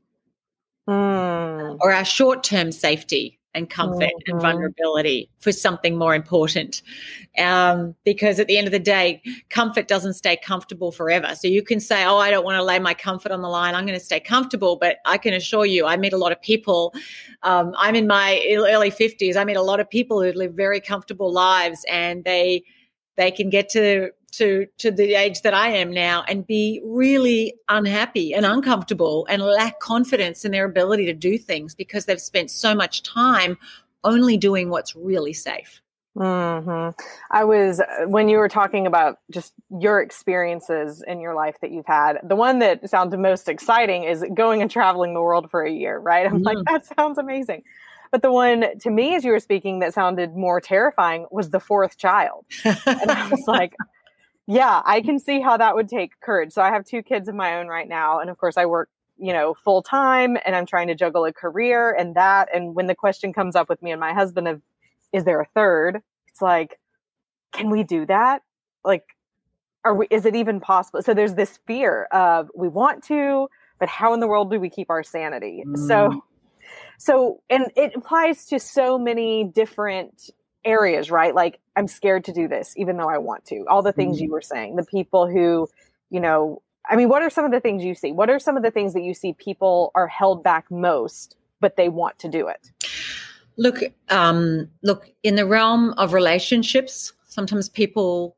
Mm. 0.87 1.77
Or 1.81 1.91
our 1.91 2.05
short 2.05 2.43
term 2.43 2.71
safety 2.71 3.39
and 3.55 3.69
comfort 3.69 4.09
mm-hmm. 4.09 4.31
and 4.31 4.41
vulnerability 4.41 5.29
for 5.39 5.51
something 5.51 5.97
more 5.97 6.15
important. 6.15 6.81
Um, 7.37 7.95
because 8.03 8.39
at 8.39 8.47
the 8.47 8.57
end 8.57 8.67
of 8.67 8.71
the 8.71 8.79
day, 8.79 9.21
comfort 9.49 9.87
doesn't 9.87 10.13
stay 10.13 10.37
comfortable 10.37 10.91
forever. 10.91 11.35
So 11.35 11.47
you 11.47 11.63
can 11.63 11.79
say, 11.79 12.03
Oh, 12.05 12.17
I 12.17 12.31
don't 12.31 12.43
want 12.43 12.57
to 12.57 12.63
lay 12.63 12.79
my 12.79 12.93
comfort 12.93 13.31
on 13.31 13.41
the 13.41 13.49
line. 13.49 13.75
I'm 13.75 13.85
going 13.85 13.97
to 13.97 14.03
stay 14.03 14.19
comfortable. 14.19 14.75
But 14.75 14.97
I 15.05 15.17
can 15.17 15.33
assure 15.33 15.65
you, 15.65 15.85
I 15.85 15.97
meet 15.97 16.13
a 16.13 16.17
lot 16.17 16.31
of 16.31 16.41
people. 16.41 16.93
Um, 17.43 17.73
I'm 17.77 17.95
in 17.95 18.07
my 18.07 18.43
early 18.51 18.91
50s. 18.91 19.35
I 19.35 19.43
meet 19.43 19.57
a 19.57 19.61
lot 19.61 19.79
of 19.79 19.89
people 19.89 20.21
who 20.21 20.31
live 20.31 20.53
very 20.53 20.79
comfortable 20.79 21.31
lives 21.31 21.85
and 21.89 22.23
they, 22.23 22.63
they 23.17 23.31
can 23.31 23.49
get 23.49 23.69
to 23.69 24.11
to 24.33 24.67
to 24.79 24.91
the 24.91 25.15
age 25.15 25.41
that 25.41 25.53
I 25.53 25.69
am 25.69 25.91
now 25.91 26.23
and 26.27 26.45
be 26.45 26.81
really 26.83 27.53
unhappy 27.69 28.33
and 28.33 28.45
uncomfortable 28.45 29.25
and 29.29 29.41
lack 29.41 29.79
confidence 29.79 30.43
in 30.43 30.51
their 30.51 30.65
ability 30.65 31.05
to 31.05 31.13
do 31.13 31.37
things 31.37 31.75
because 31.75 32.05
they've 32.05 32.21
spent 32.21 32.51
so 32.51 32.75
much 32.75 33.03
time 33.03 33.57
only 34.03 34.37
doing 34.37 34.69
what's 34.69 34.95
really 34.95 35.33
safe. 35.33 35.81
Mm-hmm. 36.17 36.91
I 37.31 37.43
was 37.43 37.81
when 38.05 38.29
you 38.29 38.37
were 38.37 38.49
talking 38.49 38.85
about 38.85 39.17
just 39.31 39.53
your 39.79 39.99
experiences 39.99 41.03
in 41.07 41.19
your 41.19 41.33
life 41.33 41.55
that 41.61 41.71
you've 41.71 41.87
had. 41.87 42.19
The 42.23 42.35
one 42.35 42.59
that 42.59 42.87
sounds 42.89 43.15
most 43.15 43.49
exciting 43.49 44.03
is 44.03 44.23
going 44.33 44.61
and 44.61 44.69
traveling 44.69 45.15
the 45.15 45.21
world 45.21 45.49
for 45.49 45.63
a 45.63 45.71
year, 45.71 45.97
right? 45.97 46.25
I'm 46.25 46.41
mm 46.41 46.43
like, 46.43 46.57
that 46.65 46.85
sounds 46.97 47.17
amazing. 47.17 47.63
But 48.11 48.21
the 48.21 48.31
one 48.31 48.77
to 48.81 48.91
me, 48.91 49.15
as 49.15 49.23
you 49.23 49.31
were 49.31 49.39
speaking, 49.39 49.79
that 49.79 49.95
sounded 49.95 50.35
more 50.35 50.61
terrifying 50.61 51.25
was 51.31 51.49
the 51.49 51.59
fourth 51.59 51.97
child. 51.97 52.45
and 52.63 53.09
I 53.09 53.27
was 53.29 53.43
like, 53.47 53.73
yeah, 54.47 54.81
I 54.85 55.01
can 55.01 55.19
see 55.19 55.39
how 55.39 55.57
that 55.57 55.75
would 55.75 55.87
take 55.87 56.19
courage. 56.19 56.51
So 56.51 56.61
I 56.61 56.69
have 56.69 56.85
two 56.85 57.01
kids 57.01 57.27
of 57.27 57.35
my 57.35 57.57
own 57.59 57.67
right 57.67 57.87
now. 57.87 58.19
And 58.19 58.29
of 58.29 58.37
course, 58.37 58.57
I 58.57 58.65
work, 58.65 58.89
you 59.17 59.31
know, 59.31 59.53
full 59.53 59.81
time 59.81 60.37
and 60.45 60.55
I'm 60.55 60.65
trying 60.65 60.87
to 60.87 60.95
juggle 60.95 61.25
a 61.25 61.31
career 61.31 61.93
and 61.93 62.15
that. 62.15 62.49
And 62.53 62.75
when 62.75 62.87
the 62.87 62.95
question 62.95 63.31
comes 63.31 63.55
up 63.55 63.69
with 63.69 63.81
me 63.81 63.91
and 63.91 63.99
my 63.99 64.13
husband 64.13 64.47
of, 64.47 64.61
is 65.13 65.23
there 65.23 65.39
a 65.39 65.45
third? 65.55 66.01
It's 66.27 66.41
like, 66.41 66.79
can 67.53 67.69
we 67.69 67.83
do 67.83 68.05
that? 68.07 68.41
Like, 68.83 69.03
are 69.85 69.95
we, 69.95 70.07
is 70.09 70.25
it 70.25 70.35
even 70.35 70.59
possible? 70.59 71.01
So 71.01 71.13
there's 71.13 71.35
this 71.35 71.59
fear 71.65 72.05
of 72.11 72.49
we 72.55 72.67
want 72.67 73.03
to, 73.05 73.47
but 73.79 73.87
how 73.87 74.13
in 74.13 74.19
the 74.19 74.27
world 74.27 74.51
do 74.51 74.59
we 74.59 74.69
keep 74.69 74.89
our 74.89 75.03
sanity? 75.03 75.63
Mm. 75.65 75.87
So, 75.87 76.23
so, 76.97 77.41
and 77.49 77.67
it 77.75 77.93
applies 77.95 78.45
to 78.47 78.59
so 78.59 78.97
many 78.97 79.43
different 79.43 80.31
areas, 80.65 81.11
right? 81.11 81.33
Like 81.33 81.59
I'm 81.75 81.87
scared 81.87 82.25
to 82.25 82.33
do 82.33 82.47
this, 82.47 82.73
even 82.77 82.97
though 82.97 83.09
I 83.09 83.17
want 83.17 83.45
to. 83.45 83.65
All 83.67 83.81
the 83.81 83.93
things 83.93 84.17
mm-hmm. 84.17 84.25
you 84.25 84.31
were 84.31 84.41
saying, 84.41 84.75
the 84.75 84.85
people 84.85 85.27
who, 85.27 85.67
you 86.09 86.19
know, 86.19 86.61
I 86.89 86.95
mean, 86.95 87.09
what 87.09 87.21
are 87.21 87.29
some 87.29 87.45
of 87.45 87.51
the 87.51 87.59
things 87.59 87.83
you 87.83 87.95
see? 87.95 88.11
What 88.11 88.29
are 88.29 88.39
some 88.39 88.57
of 88.57 88.63
the 88.63 88.71
things 88.71 88.93
that 88.93 89.03
you 89.03 89.13
see 89.13 89.33
people 89.33 89.91
are 89.95 90.07
held 90.07 90.43
back 90.43 90.69
most, 90.69 91.35
but 91.61 91.77
they 91.77 91.89
want 91.89 92.19
to 92.19 92.27
do 92.27 92.47
it? 92.47 92.71
Look, 93.57 93.83
um, 94.09 94.69
look, 94.81 95.09
in 95.21 95.35
the 95.35 95.45
realm 95.45 95.93
of 95.93 96.11
relationships, 96.11 97.13
sometimes 97.25 97.69
people 97.69 98.35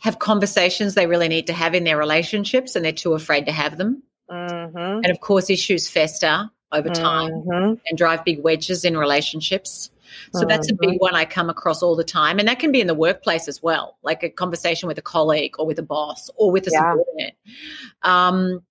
have 0.00 0.20
conversations 0.20 0.94
they 0.94 1.06
really 1.06 1.28
need 1.28 1.48
to 1.48 1.52
have 1.52 1.74
in 1.74 1.84
their 1.84 1.98
relationships 1.98 2.76
and 2.76 2.84
they're 2.84 2.92
too 2.92 3.14
afraid 3.14 3.46
to 3.46 3.52
have 3.52 3.76
them. 3.76 4.02
Mm-hmm. 4.30 4.76
And 4.76 5.10
of 5.10 5.20
course, 5.20 5.50
issues 5.50 5.88
fester 5.88 6.50
over 6.70 6.88
time 6.90 7.30
Mm-hmm. 7.30 7.74
and 7.86 7.98
drive 7.98 8.24
big 8.24 8.42
wedges 8.42 8.84
in 8.84 8.96
relationships. 8.96 9.90
So 10.32 10.44
that's 10.44 10.70
a 10.70 10.74
Mm-hmm. 10.74 10.90
big 10.90 11.00
one 11.00 11.14
I 11.14 11.24
come 11.24 11.50
across 11.50 11.82
all 11.82 11.96
the 11.96 12.04
time. 12.04 12.38
And 12.38 12.48
that 12.48 12.58
can 12.58 12.72
be 12.72 12.80
in 12.80 12.86
the 12.86 12.94
workplace 12.94 13.48
as 13.48 13.62
well, 13.62 13.98
like 14.02 14.22
a 14.22 14.30
conversation 14.30 14.86
with 14.86 14.98
a 14.98 15.02
colleague 15.02 15.54
or 15.58 15.66
with 15.66 15.78
a 15.78 15.82
boss 15.82 16.30
or 16.36 16.50
with 16.50 16.66
a 16.66 16.70
Yeah. 16.70 16.92
subordinate. 16.92 17.34
Um, 18.02 18.62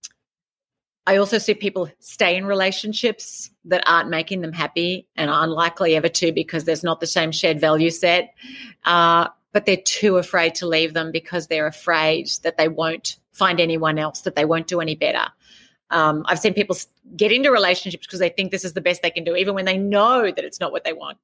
I 1.06 1.16
also 1.18 1.38
see 1.38 1.54
people 1.54 1.90
stay 2.00 2.36
in 2.36 2.46
relationships 2.46 3.50
that 3.66 3.82
aren't 3.88 4.10
making 4.10 4.42
them 4.42 4.52
happy 4.52 5.08
and 5.16 5.30
are 5.30 5.44
unlikely 5.44 5.96
ever 5.96 6.10
to 6.10 6.34
because 6.34 6.66
there's 6.66 6.84
not 6.84 7.00
the 7.00 7.08
same 7.08 7.32
shared 7.32 7.62
value 7.62 7.90
set. 7.90 8.34
Uh, 8.84 9.30
but 9.54 9.66
they're 9.66 9.78
too 9.78 10.18
afraid 10.18 10.54
to 10.56 10.68
leave 10.68 10.94
them 10.94 11.12
because 11.12 11.48
they're 11.48 11.66
afraid 11.66 12.28
that 12.44 12.58
they 12.58 12.68
won't 12.68 13.18
find 13.32 13.60
anyone 13.60 13.98
else, 13.98 14.22
that 14.22 14.36
they 14.36 14.46
won't 14.46 14.68
do 14.68 14.82
any 14.82 14.96
better. 14.96 15.26
Um, 15.90 16.24
I've 16.28 16.40
seen 16.40 16.54
people 16.54 16.76
get 17.16 17.32
into 17.32 17.52
relationships 17.52 18.06
because 18.06 18.20
they 18.20 18.30
think 18.30 18.52
this 18.52 18.66
is 18.66 18.74
the 18.74 18.82
best 18.82 19.02
they 19.02 19.10
can 19.12 19.24
do, 19.24 19.36
even 19.36 19.56
when 19.56 19.66
they 19.66 19.78
know 19.78 20.24
that 20.24 20.44
it's 20.44 20.60
not 20.60 20.72
what 20.72 20.84
they 20.84 20.94
want. 20.94 21.18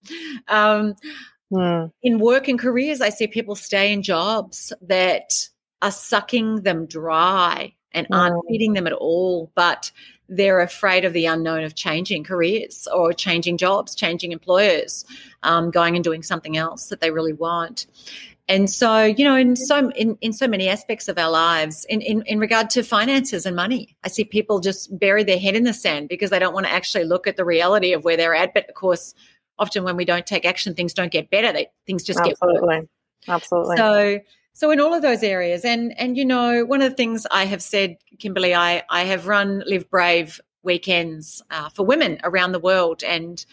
Um, 0.47 0.95
Mm. 1.51 1.91
in 2.01 2.17
work 2.17 2.47
and 2.47 2.57
careers, 2.57 2.99
I 2.99 3.09
see 3.09 3.27
people 3.27 3.53
stay 3.55 3.93
in 3.93 4.01
jobs 4.01 4.73
that 4.81 5.47
are 5.83 5.91
sucking 5.91 6.61
them 6.63 6.87
dry 6.87 7.75
and 7.91 8.07
aren't 8.11 8.33
Mm. 8.35 8.47
feeding 8.47 8.73
them 8.73 8.87
at 8.87 8.93
all, 8.93 9.51
but 9.53 9.91
they're 10.29 10.61
afraid 10.61 11.05
of 11.05 11.13
the 11.13 11.27
unknown 11.27 11.63
of 11.63 11.75
changing 11.75 12.23
careers 12.23 12.87
or 12.91 13.13
changing 13.13 13.57
jobs, 13.57 13.93
changing 13.93 14.31
employers, 14.31 15.05
um, 15.43 15.69
going 15.69 15.95
and 15.95 16.03
doing 16.03 16.23
something 16.23 16.57
else 16.57 16.87
that 16.87 17.01
they 17.01 17.11
really 17.11 17.33
want. 17.33 17.85
And 18.47 18.69
so, 18.69 19.03
you 19.03 19.23
know, 19.23 19.35
in 19.35 19.55
so 19.55 19.89
in, 19.91 20.17
in 20.19 20.33
so 20.33 20.47
many 20.47 20.67
aspects 20.67 21.07
of 21.07 21.17
our 21.17 21.31
lives, 21.31 21.85
in, 21.87 22.01
in 22.01 22.23
in 22.23 22.39
regard 22.39 22.69
to 22.71 22.83
finances 22.83 23.45
and 23.45 23.55
money, 23.55 23.95
I 24.03 24.09
see 24.09 24.25
people 24.25 24.59
just 24.59 24.97
bury 24.99 25.23
their 25.23 25.39
head 25.39 25.55
in 25.55 25.63
the 25.63 25.73
sand 25.73 26.09
because 26.09 26.29
they 26.29 26.39
don't 26.39 26.53
want 26.53 26.65
to 26.65 26.71
actually 26.71 27.05
look 27.05 27.25
at 27.25 27.37
the 27.37 27.45
reality 27.45 27.93
of 27.93 28.03
where 28.03 28.17
they're 28.17 28.35
at. 28.35 28.53
But 28.53 28.67
of 28.67 28.75
course, 28.75 29.13
often 29.57 29.85
when 29.85 29.95
we 29.95 30.03
don't 30.03 30.25
take 30.25 30.45
action, 30.45 30.73
things 30.73 30.93
don't 30.93 31.11
get 31.11 31.29
better. 31.29 31.53
They, 31.53 31.67
things 31.87 32.03
just 32.03 32.21
get 32.23 32.35
worse. 32.41 32.51
Absolutely. 32.53 32.89
Absolutely. 33.27 33.77
So 33.77 34.19
so 34.53 34.69
in 34.71 34.79
all 34.79 34.93
of 34.93 35.01
those 35.01 35.23
areas, 35.23 35.65
and 35.65 35.97
and 35.97 36.17
you 36.17 36.25
know, 36.25 36.63
one 36.65 36.81
of 36.81 36.91
the 36.91 36.95
things 36.95 37.25
I 37.31 37.45
have 37.45 37.63
said, 37.63 37.97
Kimberly, 38.19 38.53
I 38.53 38.83
I 38.89 39.03
have 39.05 39.27
run 39.27 39.63
Live 39.65 39.89
Brave 39.89 40.39
weekends 40.63 41.41
uh, 41.49 41.69
for 41.69 41.85
women 41.85 42.19
around 42.23 42.51
the 42.51 42.59
world, 42.59 43.03
and 43.03 43.43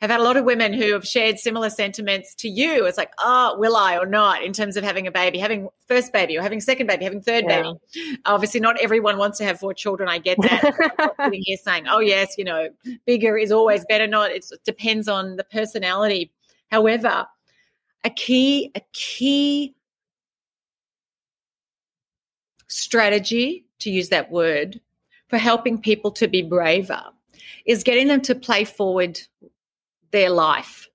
have 0.00 0.10
had 0.10 0.20
a 0.20 0.22
lot 0.22 0.36
of 0.36 0.44
women 0.44 0.72
who 0.72 0.92
have 0.92 1.06
shared 1.06 1.38
similar 1.40 1.70
sentiments 1.70 2.34
to 2.36 2.48
you. 2.48 2.86
It's 2.86 2.96
like, 2.96 3.12
oh, 3.18 3.56
will 3.58 3.74
I 3.74 3.96
or 3.96 4.06
not 4.06 4.44
in 4.44 4.52
terms 4.52 4.76
of 4.76 4.84
having 4.84 5.08
a 5.08 5.10
baby, 5.10 5.38
having 5.38 5.68
first 5.86 6.12
baby 6.12 6.38
or 6.38 6.42
having 6.42 6.60
second 6.60 6.86
baby, 6.86 7.04
having 7.04 7.20
third 7.20 7.44
Yeah. 7.48 7.72
baby. 7.94 8.18
Obviously, 8.24 8.60
not 8.60 8.80
everyone 8.80 9.18
wants 9.18 9.38
to 9.38 9.44
have 9.44 9.58
four 9.58 9.74
children. 9.74 10.08
I 10.08 10.18
get 10.18 10.38
that. 10.40 11.16
Sitting 11.24 11.42
here 11.44 11.56
saying, 11.56 11.86
oh, 11.88 11.98
yes, 11.98 12.36
you 12.38 12.44
know, 12.44 12.68
bigger 13.06 13.36
is 13.36 13.50
always 13.50 13.84
better. 13.88 14.06
Not, 14.06 14.30
it's, 14.30 14.52
it 14.52 14.62
depends 14.64 15.08
on 15.08 15.36
the 15.36 15.44
personality. 15.44 16.32
However, 16.70 17.26
a 18.04 18.10
key, 18.10 18.70
a 18.76 18.82
key 18.92 19.74
strategy, 22.68 23.64
to 23.80 23.90
use 23.90 24.10
that 24.10 24.30
word, 24.30 24.80
for 25.28 25.38
helping 25.38 25.80
people 25.80 26.12
to 26.12 26.28
be 26.28 26.42
braver 26.42 27.02
is 27.66 27.82
getting 27.82 28.06
them 28.08 28.20
to 28.22 28.34
play 28.34 28.64
forward 28.64 29.20
their 30.10 30.30
life 30.30 30.88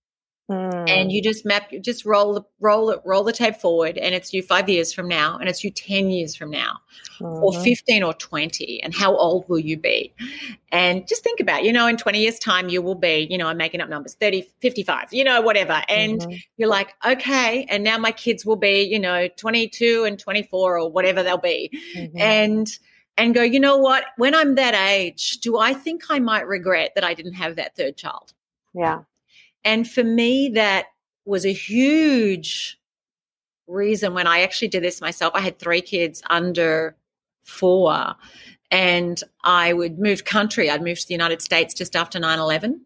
Mm. 0.52 0.90
and 0.90 1.12
you 1.14 1.22
just 1.22 1.46
map 1.46 1.72
you 1.72 1.80
just 1.80 2.04
roll 2.04 2.34
the 2.34 2.42
roll 2.60 2.90
it 2.90 3.00
roll 3.06 3.24
the 3.24 3.32
tape 3.32 3.56
forward 3.56 3.98
and 3.98 4.14
it's 4.14 4.34
you 4.34 4.44
five 4.44 4.68
years 4.68 4.92
from 4.92 5.08
now 5.08 5.38
and 5.38 5.48
it's 5.48 5.64
you 5.64 5.72
10 5.72 6.10
years 6.10 6.36
from 6.36 6.50
now 6.52 6.80
or 7.22 7.54
Mhm. 7.54 7.64
15 7.64 8.04
or 8.04 8.14
20 8.16 8.84
and 8.84 8.94
how 8.94 9.16
old 9.16 9.48
will 9.48 9.58
you 9.58 9.78
be 9.78 10.14
and 10.74 11.08
just 11.08 11.24
think 11.24 11.40
about 11.40 11.64
you 11.64 11.72
know 11.72 11.88
in 11.88 11.96
20 11.96 12.20
years 12.20 12.38
time 12.40 12.68
you 12.68 12.82
will 12.82 12.94
be 12.94 13.26
you 13.32 13.38
know 13.38 13.48
i'm 13.48 13.56
making 13.56 13.80
up 13.80 13.88
numbers 13.88 14.16
30 14.16 14.46
55 14.60 15.14
you 15.14 15.24
know 15.24 15.40
whatever 15.42 15.82
and 15.88 16.20
Mhm. 16.20 16.42
you're 16.58 16.68
like 16.68 16.94
okay 17.06 17.66
and 17.70 17.82
now 17.82 17.98
my 17.98 18.12
kids 18.12 18.46
will 18.46 18.58
be 18.58 18.82
you 18.84 19.00
know 19.00 19.30
22 19.38 20.04
and 20.04 20.20
24 20.20 20.78
or 20.78 20.92
whatever 20.92 21.24
they'll 21.24 21.38
be 21.38 21.72
Mhm. 21.96 22.12
and 22.20 22.68
and 23.16 23.34
go 23.34 23.42
you 23.44 23.62
know 23.62 23.78
what 23.78 24.04
when 24.18 24.36
i'm 24.36 24.56
that 24.56 24.76
age 24.76 25.38
do 25.38 25.58
i 25.58 25.74
think 25.74 26.04
i 26.10 26.20
might 26.20 26.46
regret 26.46 26.92
that 26.96 27.06
i 27.06 27.14
didn't 27.14 27.36
have 27.36 27.56
that 27.56 27.74
third 27.78 27.96
child 27.96 28.34
yeah. 28.74 29.02
and 29.64 29.90
for 29.90 30.04
me, 30.04 30.50
that 30.56 30.88
was 31.26 31.46
a 31.46 31.54
huge 31.54 32.80
reason 33.68 34.14
when 34.14 34.28
I 34.28 34.42
actually 34.42 34.68
did 34.68 34.84
this 34.84 35.02
myself. 35.02 35.34
I 35.36 35.42
had 35.42 35.60
three 35.60 35.82
kids 35.82 36.22
under 36.30 36.96
four, 37.44 38.16
and 38.72 39.22
I 39.44 39.74
would 39.74 40.00
move 40.00 40.26
country. 40.26 40.70
I'd 40.70 40.84
moved 40.84 41.02
to 41.02 41.08
the 41.08 41.14
United 41.14 41.42
States 41.42 41.74
just 41.74 41.96
after 41.96 42.20
9 42.20 42.40
11. 42.40 42.82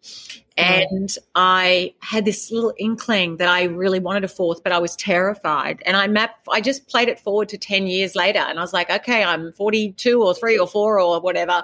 Mm-hmm. 0.57 0.95
And 0.95 1.17
I 1.35 1.93
had 2.01 2.25
this 2.25 2.51
little 2.51 2.73
inkling 2.77 3.37
that 3.37 3.47
I 3.47 3.63
really 3.63 3.99
wanted 3.99 4.23
a 4.23 4.27
fourth, 4.27 4.63
but 4.63 4.71
I 4.71 4.79
was 4.79 4.95
terrified. 4.95 5.81
And 5.85 5.95
I 5.95 6.07
mapped, 6.07 6.47
I 6.51 6.61
just 6.61 6.87
played 6.87 7.09
it 7.09 7.19
forward 7.19 7.49
to 7.49 7.57
10 7.57 7.87
years 7.87 8.15
later. 8.15 8.39
And 8.39 8.57
I 8.57 8.61
was 8.61 8.73
like, 8.73 8.89
okay, 8.89 9.23
I'm 9.23 9.53
42 9.53 10.21
or 10.21 10.33
three 10.33 10.57
or 10.57 10.67
four 10.67 10.99
or 10.99 11.21
whatever. 11.21 11.63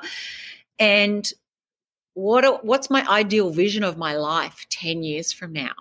And 0.79 1.31
what 2.13 2.63
what's 2.65 2.89
my 2.89 3.07
ideal 3.09 3.49
vision 3.49 3.83
of 3.83 3.97
my 3.97 4.15
life 4.15 4.65
10 4.69 5.03
years 5.03 5.31
from 5.31 5.53
now? 5.53 5.73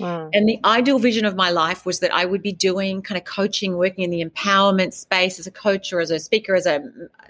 Mm. 0.00 0.30
and 0.32 0.48
the 0.48 0.58
ideal 0.64 0.98
vision 0.98 1.24
of 1.24 1.36
my 1.36 1.50
life 1.50 1.86
was 1.86 2.00
that 2.00 2.12
i 2.12 2.24
would 2.24 2.42
be 2.42 2.50
doing 2.50 3.00
kind 3.00 3.16
of 3.16 3.24
coaching 3.24 3.76
working 3.76 4.02
in 4.02 4.10
the 4.10 4.24
empowerment 4.24 4.92
space 4.92 5.38
as 5.38 5.46
a 5.46 5.52
coach 5.52 5.92
or 5.92 6.00
as 6.00 6.10
a 6.10 6.18
speaker 6.18 6.56
as 6.56 6.66
a 6.66 6.82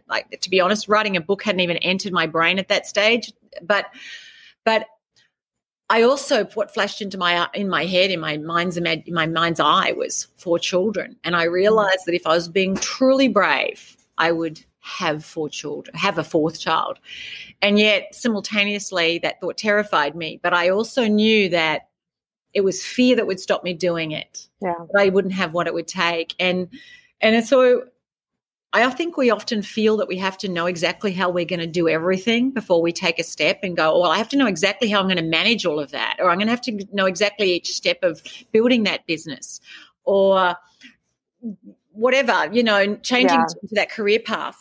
like 0.09 0.41
to 0.41 0.51
be 0.51 0.61
honest 0.61 0.89
writing 0.89 1.17
a 1.17 1.21
book 1.21 1.43
hadn't 1.43 1.61
even 1.61 1.77
entered 1.79 2.13
my 2.13 2.27
brain 2.27 2.59
at 2.59 2.69
that 2.69 2.87
stage. 2.87 3.33
But 3.63 3.87
but 4.65 4.87
i 5.91 6.03
also 6.03 6.45
what 6.55 6.73
flashed 6.73 7.01
into 7.01 7.19
my 7.19 7.49
in 7.55 7.69
my 7.69 7.85
head 7.85 8.11
in 8.11 8.21
my 8.21 8.37
mind's 8.39 8.77
in 8.77 9.03
my 9.09 9.27
mind's 9.27 9.61
eye 9.61 9.93
was 9.93 10.29
four 10.37 10.59
children. 10.59 11.17
And 11.25 11.37
i 11.37 11.45
realized 11.45 12.07
that 12.07 12.15
if 12.15 12.27
i 12.27 12.35
was 12.35 12.49
being 12.49 12.75
truly 12.77 13.29
brave 13.29 13.97
i 14.19 14.33
would 14.33 14.65
have 14.87 15.25
four 15.25 15.49
children 15.49 15.97
have 15.97 16.19
a 16.19 16.25
fourth 16.25 16.61
child 16.61 16.99
and 17.63 17.79
yet, 17.79 18.15
simultaneously, 18.15 19.19
that 19.21 19.41
thought 19.41 19.57
terrified 19.57 20.15
me. 20.15 20.39
But 20.43 20.53
I 20.53 20.69
also 20.69 21.07
knew 21.07 21.49
that 21.49 21.89
it 22.53 22.63
was 22.63 22.85
fear 22.85 23.17
that 23.17 23.27
would 23.27 23.41
stop 23.41 23.65
me 23.65 23.73
doing 23.73 24.13
it. 24.13 24.47
Yeah. 24.61 24.75
I 24.97 25.09
wouldn't 25.09 25.35
have 25.35 25.55
what 25.55 25.67
it 25.67 25.75
would 25.75 25.89
take. 25.89 26.35
And 26.39 26.69
and 27.21 27.47
so 27.47 27.85
I 28.75 28.91
think 28.91 29.17
we 29.17 29.31
often 29.31 29.63
feel 29.63 29.97
that 29.99 30.09
we 30.09 30.19
have 30.19 30.37
to 30.39 30.49
know 30.49 30.67
exactly 30.67 31.13
how 31.13 31.31
we're 31.31 31.45
going 31.47 31.61
to 31.61 31.67
do 31.67 31.89
everything 31.89 32.51
before 32.51 32.83
we 32.83 32.93
take 32.93 33.19
a 33.19 33.23
step 33.25 33.61
and 33.63 33.77
go, 33.77 33.95
oh, 33.95 34.01
well, 34.01 34.11
I 34.11 34.19
have 34.19 34.29
to 34.31 34.37
know 34.37 34.49
exactly 34.49 34.91
how 34.91 34.99
I'm 34.99 35.07
going 35.07 35.17
to 35.17 35.23
manage 35.23 35.65
all 35.65 35.79
of 35.79 35.93
that, 35.93 36.17
or 36.19 36.29
I'm 36.29 36.39
going 36.39 36.49
to 36.49 36.53
have 36.53 36.61
to 36.63 36.87
know 36.93 37.07
exactly 37.07 37.53
each 37.53 37.73
step 37.73 37.99
of 38.03 38.21
building 38.53 38.83
that 38.83 39.07
business, 39.07 39.61
or 40.03 40.57
whatever, 41.93 42.53
you 42.53 42.65
know, 42.65 42.97
changing 42.97 43.39
Yeah. 43.39 43.47
to 43.47 43.75
that 43.77 43.91
career 43.93 44.19
path. 44.19 44.61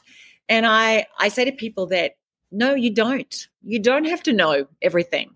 And 0.54 0.68
I, 0.68 1.08
I 1.20 1.30
say 1.30 1.46
to 1.46 1.52
people 1.52 1.88
that 1.88 2.12
no, 2.52 2.76
you 2.76 2.94
don't. 2.94 3.48
You 3.64 3.80
don't 3.80 4.06
have 4.06 4.22
to 4.24 4.34
know 4.34 4.68
everything. 4.84 5.32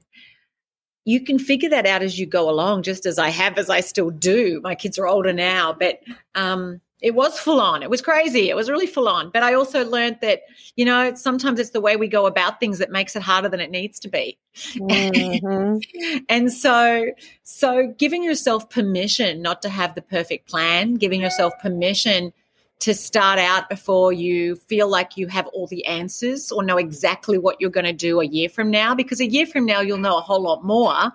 You 1.05 1.21
can 1.21 1.39
figure 1.39 1.69
that 1.69 1.87
out 1.87 2.03
as 2.03 2.19
you 2.19 2.27
go 2.27 2.47
along, 2.47 2.83
just 2.83 3.07
as 3.07 3.17
I 3.17 3.29
have, 3.29 3.57
as 3.57 3.67
I 3.67 3.79
still 3.79 4.11
do. 4.11 4.61
My 4.61 4.75
kids 4.75 4.99
are 4.99 5.07
older 5.07 5.33
now, 5.33 5.73
but 5.73 6.01
um, 6.35 6.81
it 7.01 7.15
was 7.15 7.39
full 7.39 7.59
on. 7.59 7.81
It 7.81 7.89
was 7.89 8.03
crazy. 8.03 8.49
It 8.49 8.55
was 8.55 8.69
really 8.69 8.85
full 8.85 9.07
on. 9.07 9.31
But 9.31 9.41
I 9.41 9.55
also 9.55 9.83
learned 9.89 10.19
that, 10.21 10.41
you 10.75 10.85
know, 10.85 11.15
sometimes 11.15 11.59
it's 11.59 11.71
the 11.71 11.81
way 11.81 11.95
we 11.95 12.07
go 12.07 12.27
about 12.27 12.59
things 12.59 12.77
that 12.77 12.91
makes 12.91 13.15
it 13.15 13.23
harder 13.23 13.49
than 13.49 13.59
it 13.59 13.71
needs 13.71 13.99
to 14.01 14.09
be. 14.09 14.37
Mhm. 14.75 15.81
And 16.29 16.53
so, 16.53 17.07
so 17.41 17.95
giving 17.97 18.21
yourself 18.21 18.69
permission 18.69 19.41
not 19.41 19.63
to 19.63 19.69
have 19.69 19.95
the 19.95 20.03
perfect 20.03 20.47
plan, 20.47 20.95
giving 20.95 21.21
yourself 21.21 21.53
permission 21.59 22.33
to 22.79 22.93
start 22.93 23.39
out 23.39 23.69
before 23.69 24.13
you 24.13 24.55
feel 24.55 24.87
like 24.87 25.17
you 25.17 25.27
have 25.27 25.47
all 25.47 25.67
the 25.67 25.85
answers 25.85 26.51
or 26.51 26.63
know 26.63 26.77
exactly 26.77 27.37
what 27.37 27.59
you're 27.59 27.69
going 27.71 27.85
to 27.85 27.93
do 27.93 28.21
a 28.21 28.25
year 28.25 28.49
from 28.49 28.69
now, 28.69 28.93
because 28.93 29.19
a 29.19 29.25
year 29.27 29.45
from 29.47 29.65
now 29.65 29.81
you'll 29.81 29.97
know 29.97 30.17
a 30.17 30.21
whole 30.21 30.41
lot 30.41 30.63
more 30.63 31.11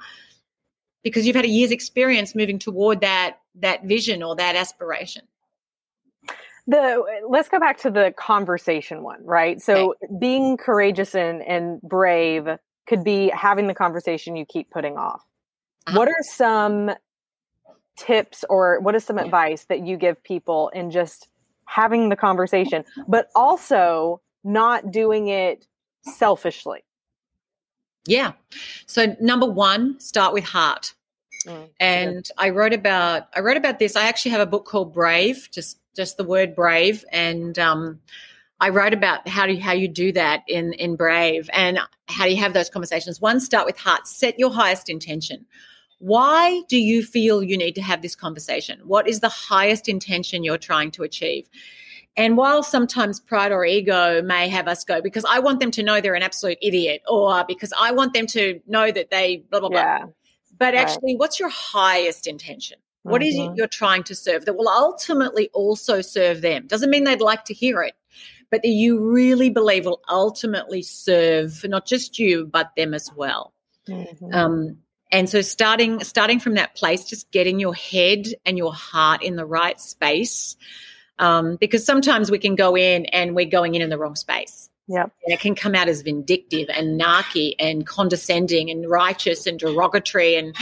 because 1.05 1.27
you've 1.27 1.37
had 1.37 1.45
a 1.45 1.49
year's 1.49 1.71
experience 1.71 2.35
moving 2.35 2.59
toward 2.59 3.01
that 3.01 3.39
that 3.55 3.85
vision 3.85 4.23
or 4.23 4.35
that 4.37 4.57
aspiration. 4.57 5.23
the 6.67 7.03
let's 7.29 7.49
go 7.49 7.59
back 7.59 7.77
to 7.79 7.91
the 7.91 8.15
conversation 8.17 9.03
one 9.03 9.21
right 9.25 9.61
so 9.61 9.95
being 10.19 10.57
courageous 10.57 11.15
and 11.15 11.43
and 11.43 11.83
brave 11.83 12.47
could 12.87 13.03
be 13.05 13.29
having 13.35 13.67
the 13.67 13.75
conversation 13.75 14.37
you 14.37 14.45
keep 14.47 14.71
putting 14.71 14.97
off 14.97 15.23
Uh-huh. 15.87 15.99
what 15.99 16.09
are 16.09 16.23
some 16.23 16.91
tips 17.97 18.45
or 18.49 18.81
what 18.81 18.95
is 18.95 19.05
some 19.05 19.19
advice 19.19 19.65
that 19.65 19.85
you 19.87 19.97
give 19.97 20.23
people 20.23 20.69
in 20.71 20.91
just 20.91 21.29
having 21.75 22.09
the 22.09 22.17
conversation 22.17 22.85
but 23.09 23.29
also 23.35 24.21
not 24.45 24.91
doing 24.91 25.29
it 25.29 25.67
selfishly 26.03 26.83
Yeah. 28.07 28.33
So 28.87 29.17
number 29.21 29.47
one, 29.47 30.01
start 30.01 30.35
with 30.35 30.45
heart. 30.45 30.95
Mm, 31.47 31.69
and 31.81 32.29
I 32.39 32.51
wrote 32.51 32.73
about 32.73 33.29
I 33.35 33.41
wrote 33.41 33.57
about 33.57 33.79
this. 33.79 33.97
I 33.97 34.07
actually 34.07 34.33
have 34.33 34.41
a 34.41 34.47
book 34.47 34.65
called 34.65 34.93
Brave, 34.93 35.49
just 35.53 35.79
just 35.95 36.17
the 36.17 36.25
word 36.25 36.55
brave, 36.55 37.05
and 37.13 37.59
um, 37.59 38.01
I 38.61 38.71
wrote 38.71 38.95
about 38.95 39.29
how 39.29 39.47
do 39.47 39.53
you, 39.53 39.61
how 39.61 39.73
you 39.73 39.89
do 39.89 40.13
that 40.13 40.43
in 40.49 40.73
in 40.75 40.97
Brave 40.97 41.51
and 41.53 41.79
how 42.09 42.25
do 42.25 42.31
you 42.31 42.39
have 42.39 42.53
those 42.53 42.71
conversations. 42.71 43.21
One, 43.21 43.41
start 43.41 43.67
with 43.67 43.79
heart. 43.79 44.07
Set 44.07 44.39
your 44.39 44.53
highest 44.53 44.89
intention. 44.89 45.47
Why 46.03 46.63
do 46.69 46.77
you 46.77 47.05
feel 47.05 47.45
you 47.45 47.57
need 47.57 47.77
to 47.77 47.81
have 47.81 48.03
this 48.03 48.17
conversation? 48.17 48.81
What 48.83 49.07
is 49.07 49.21
the 49.21 49.29
highest 49.29 49.89
intention 49.89 50.43
you're 50.43 50.59
trying 50.59 50.91
to 50.93 51.05
achieve? 51.05 51.49
And 52.17 52.37
while 52.37 52.65
sometimes 52.65 53.21
pride 53.21 53.53
or 53.53 53.65
ego 53.65 54.21
may 54.21 54.49
have 54.49 54.67
us 54.67 54.83
go, 54.83 55.01
because 55.01 55.25
I 55.25 55.39
want 55.39 55.61
them 55.61 55.71
to 55.71 55.83
know 55.85 56.01
they're 56.01 56.17
an 56.17 56.25
absolute 56.25 56.59
idiot, 56.61 57.03
or 57.09 57.45
because 57.47 57.73
I 57.81 57.93
want 57.93 58.15
them 58.15 58.27
to 58.27 58.61
know 58.67 58.91
that 58.91 59.13
they 59.13 59.45
blah, 59.49 59.61
blah, 59.61 59.69
blah. 59.69 59.81
Yeah. 59.81 60.05
But 60.59 60.75
actually, 60.75 61.15
what's 61.15 61.39
your 61.39 61.51
highest 61.51 62.27
intention? 62.27 62.79
What 63.05 63.23
mm-hmm. 63.23 63.29
is 63.29 63.35
it 63.37 63.39
mm-hmm. 63.39 63.55
you're 63.55 63.69
trying 63.69 64.03
to 64.05 64.15
serve 64.17 64.45
that 64.47 64.55
will 64.55 64.69
ultimately 64.69 65.51
also 65.55 66.01
serve 66.01 66.41
them? 66.41 66.67
Doesn't 66.67 66.91
mean 66.91 67.05
they'd 67.05 67.21
like 67.21 67.45
to 67.45 67.55
hear 67.55 67.81
it, 67.81 67.95
but 68.51 68.63
that 68.63 68.69
you 68.69 68.99
really 68.99 69.51
believe 69.51 69.87
will 69.87 70.03
ultimately 70.09 70.83
serve 70.83 71.65
not 71.65 71.87
just 71.87 72.19
you, 72.19 72.45
but 72.45 72.73
them 72.77 72.93
as 72.93 73.09
well. 73.15 73.55
Mm-hmm. 73.89 74.35
Um, 74.35 74.79
and 75.13 75.29
so 75.29 75.43
starting 75.43 76.03
starting 76.03 76.41
from 76.41 76.55
that 76.55 76.75
place, 76.75 77.05
just 77.05 77.31
getting 77.31 77.61
your 77.61 77.75
head 77.75 78.27
and 78.45 78.59
your 78.59 78.73
heart 78.73 79.23
in 79.23 79.37
the 79.37 79.47
right 79.47 79.81
space. 79.81 80.57
Um, 81.19 81.57
because 81.61 81.85
sometimes 81.85 82.31
we 82.31 82.39
can 82.39 82.57
go 82.57 82.77
in 82.77 83.05
and 83.07 83.37
we're 83.37 83.45
going 83.45 83.75
in 83.77 83.83
in 83.83 83.91
the 83.91 83.99
wrong 83.99 84.17
space. 84.17 84.71
Yeah. 84.89 85.03
And 85.03 85.33
it 85.33 85.39
can 85.39 85.55
come 85.55 85.75
out 85.75 85.87
as 85.87 86.03
vindictive 86.03 86.69
and 86.69 87.01
narky 87.01 87.55
and 87.59 87.87
condescending 87.87 88.71
and 88.71 88.89
righteous 88.91 89.47
and 89.47 89.59
derogatory. 89.59 90.35
And 90.35 90.57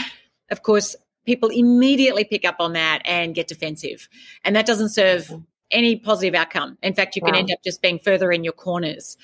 of 0.50 0.62
course, 0.62 0.96
people 1.24 1.48
immediately 1.48 2.24
pick 2.24 2.44
up 2.44 2.56
on 2.58 2.74
that 2.74 3.00
and 3.04 3.34
get 3.34 3.48
defensive. 3.48 4.08
And 4.44 4.54
that 4.56 4.66
doesn't 4.66 4.90
serve 4.90 5.26
mm-hmm. 5.26 5.42
Any 5.70 5.96
positive 5.96 6.34
outcome. 6.34 6.78
In 6.82 6.94
fact, 6.94 7.16
you 7.16 7.22
can 7.22 7.32
wow. 7.32 7.38
end 7.38 7.52
up 7.52 7.58
just 7.64 7.82
being 7.82 7.98
further 7.98 8.32
in 8.32 8.44
your 8.44 8.52
corners 8.52 9.16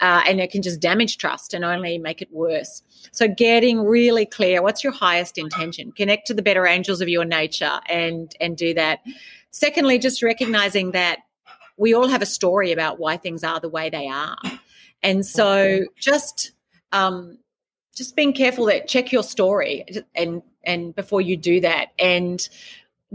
uh, 0.00 0.22
and 0.26 0.40
it 0.40 0.50
can 0.50 0.62
just 0.62 0.80
damage 0.80 1.18
trust 1.18 1.54
and 1.54 1.64
only 1.64 1.98
make 1.98 2.22
it 2.22 2.28
worse. 2.32 2.82
So, 3.12 3.28
getting 3.28 3.80
really 3.80 4.26
clear 4.26 4.62
what's 4.62 4.84
your 4.84 4.92
highest 4.92 5.38
intention? 5.38 5.92
Connect 5.92 6.26
to 6.28 6.34
the 6.34 6.42
better 6.42 6.66
angels 6.66 7.00
of 7.00 7.08
your 7.08 7.24
nature 7.24 7.80
and, 7.88 8.34
and 8.40 8.56
do 8.56 8.74
that. 8.74 9.00
Secondly, 9.50 9.98
just 9.98 10.22
recognizing 10.22 10.92
that 10.92 11.20
we 11.76 11.94
all 11.94 12.08
have 12.08 12.22
a 12.22 12.26
story 12.26 12.72
about 12.72 12.98
why 12.98 13.16
things 13.16 13.44
are 13.44 13.60
the 13.60 13.68
way 13.68 13.90
they 13.90 14.08
are. 14.08 14.36
And 15.02 15.24
so 15.24 15.84
just 15.98 16.52
um, 16.92 17.38
just 17.94 18.16
being 18.16 18.32
careful 18.32 18.66
that 18.66 18.88
check 18.88 19.12
your 19.12 19.22
story 19.22 19.84
and 20.14 20.42
and 20.64 20.94
before 20.94 21.20
you 21.20 21.36
do 21.36 21.60
that 21.60 21.88
and 21.98 22.48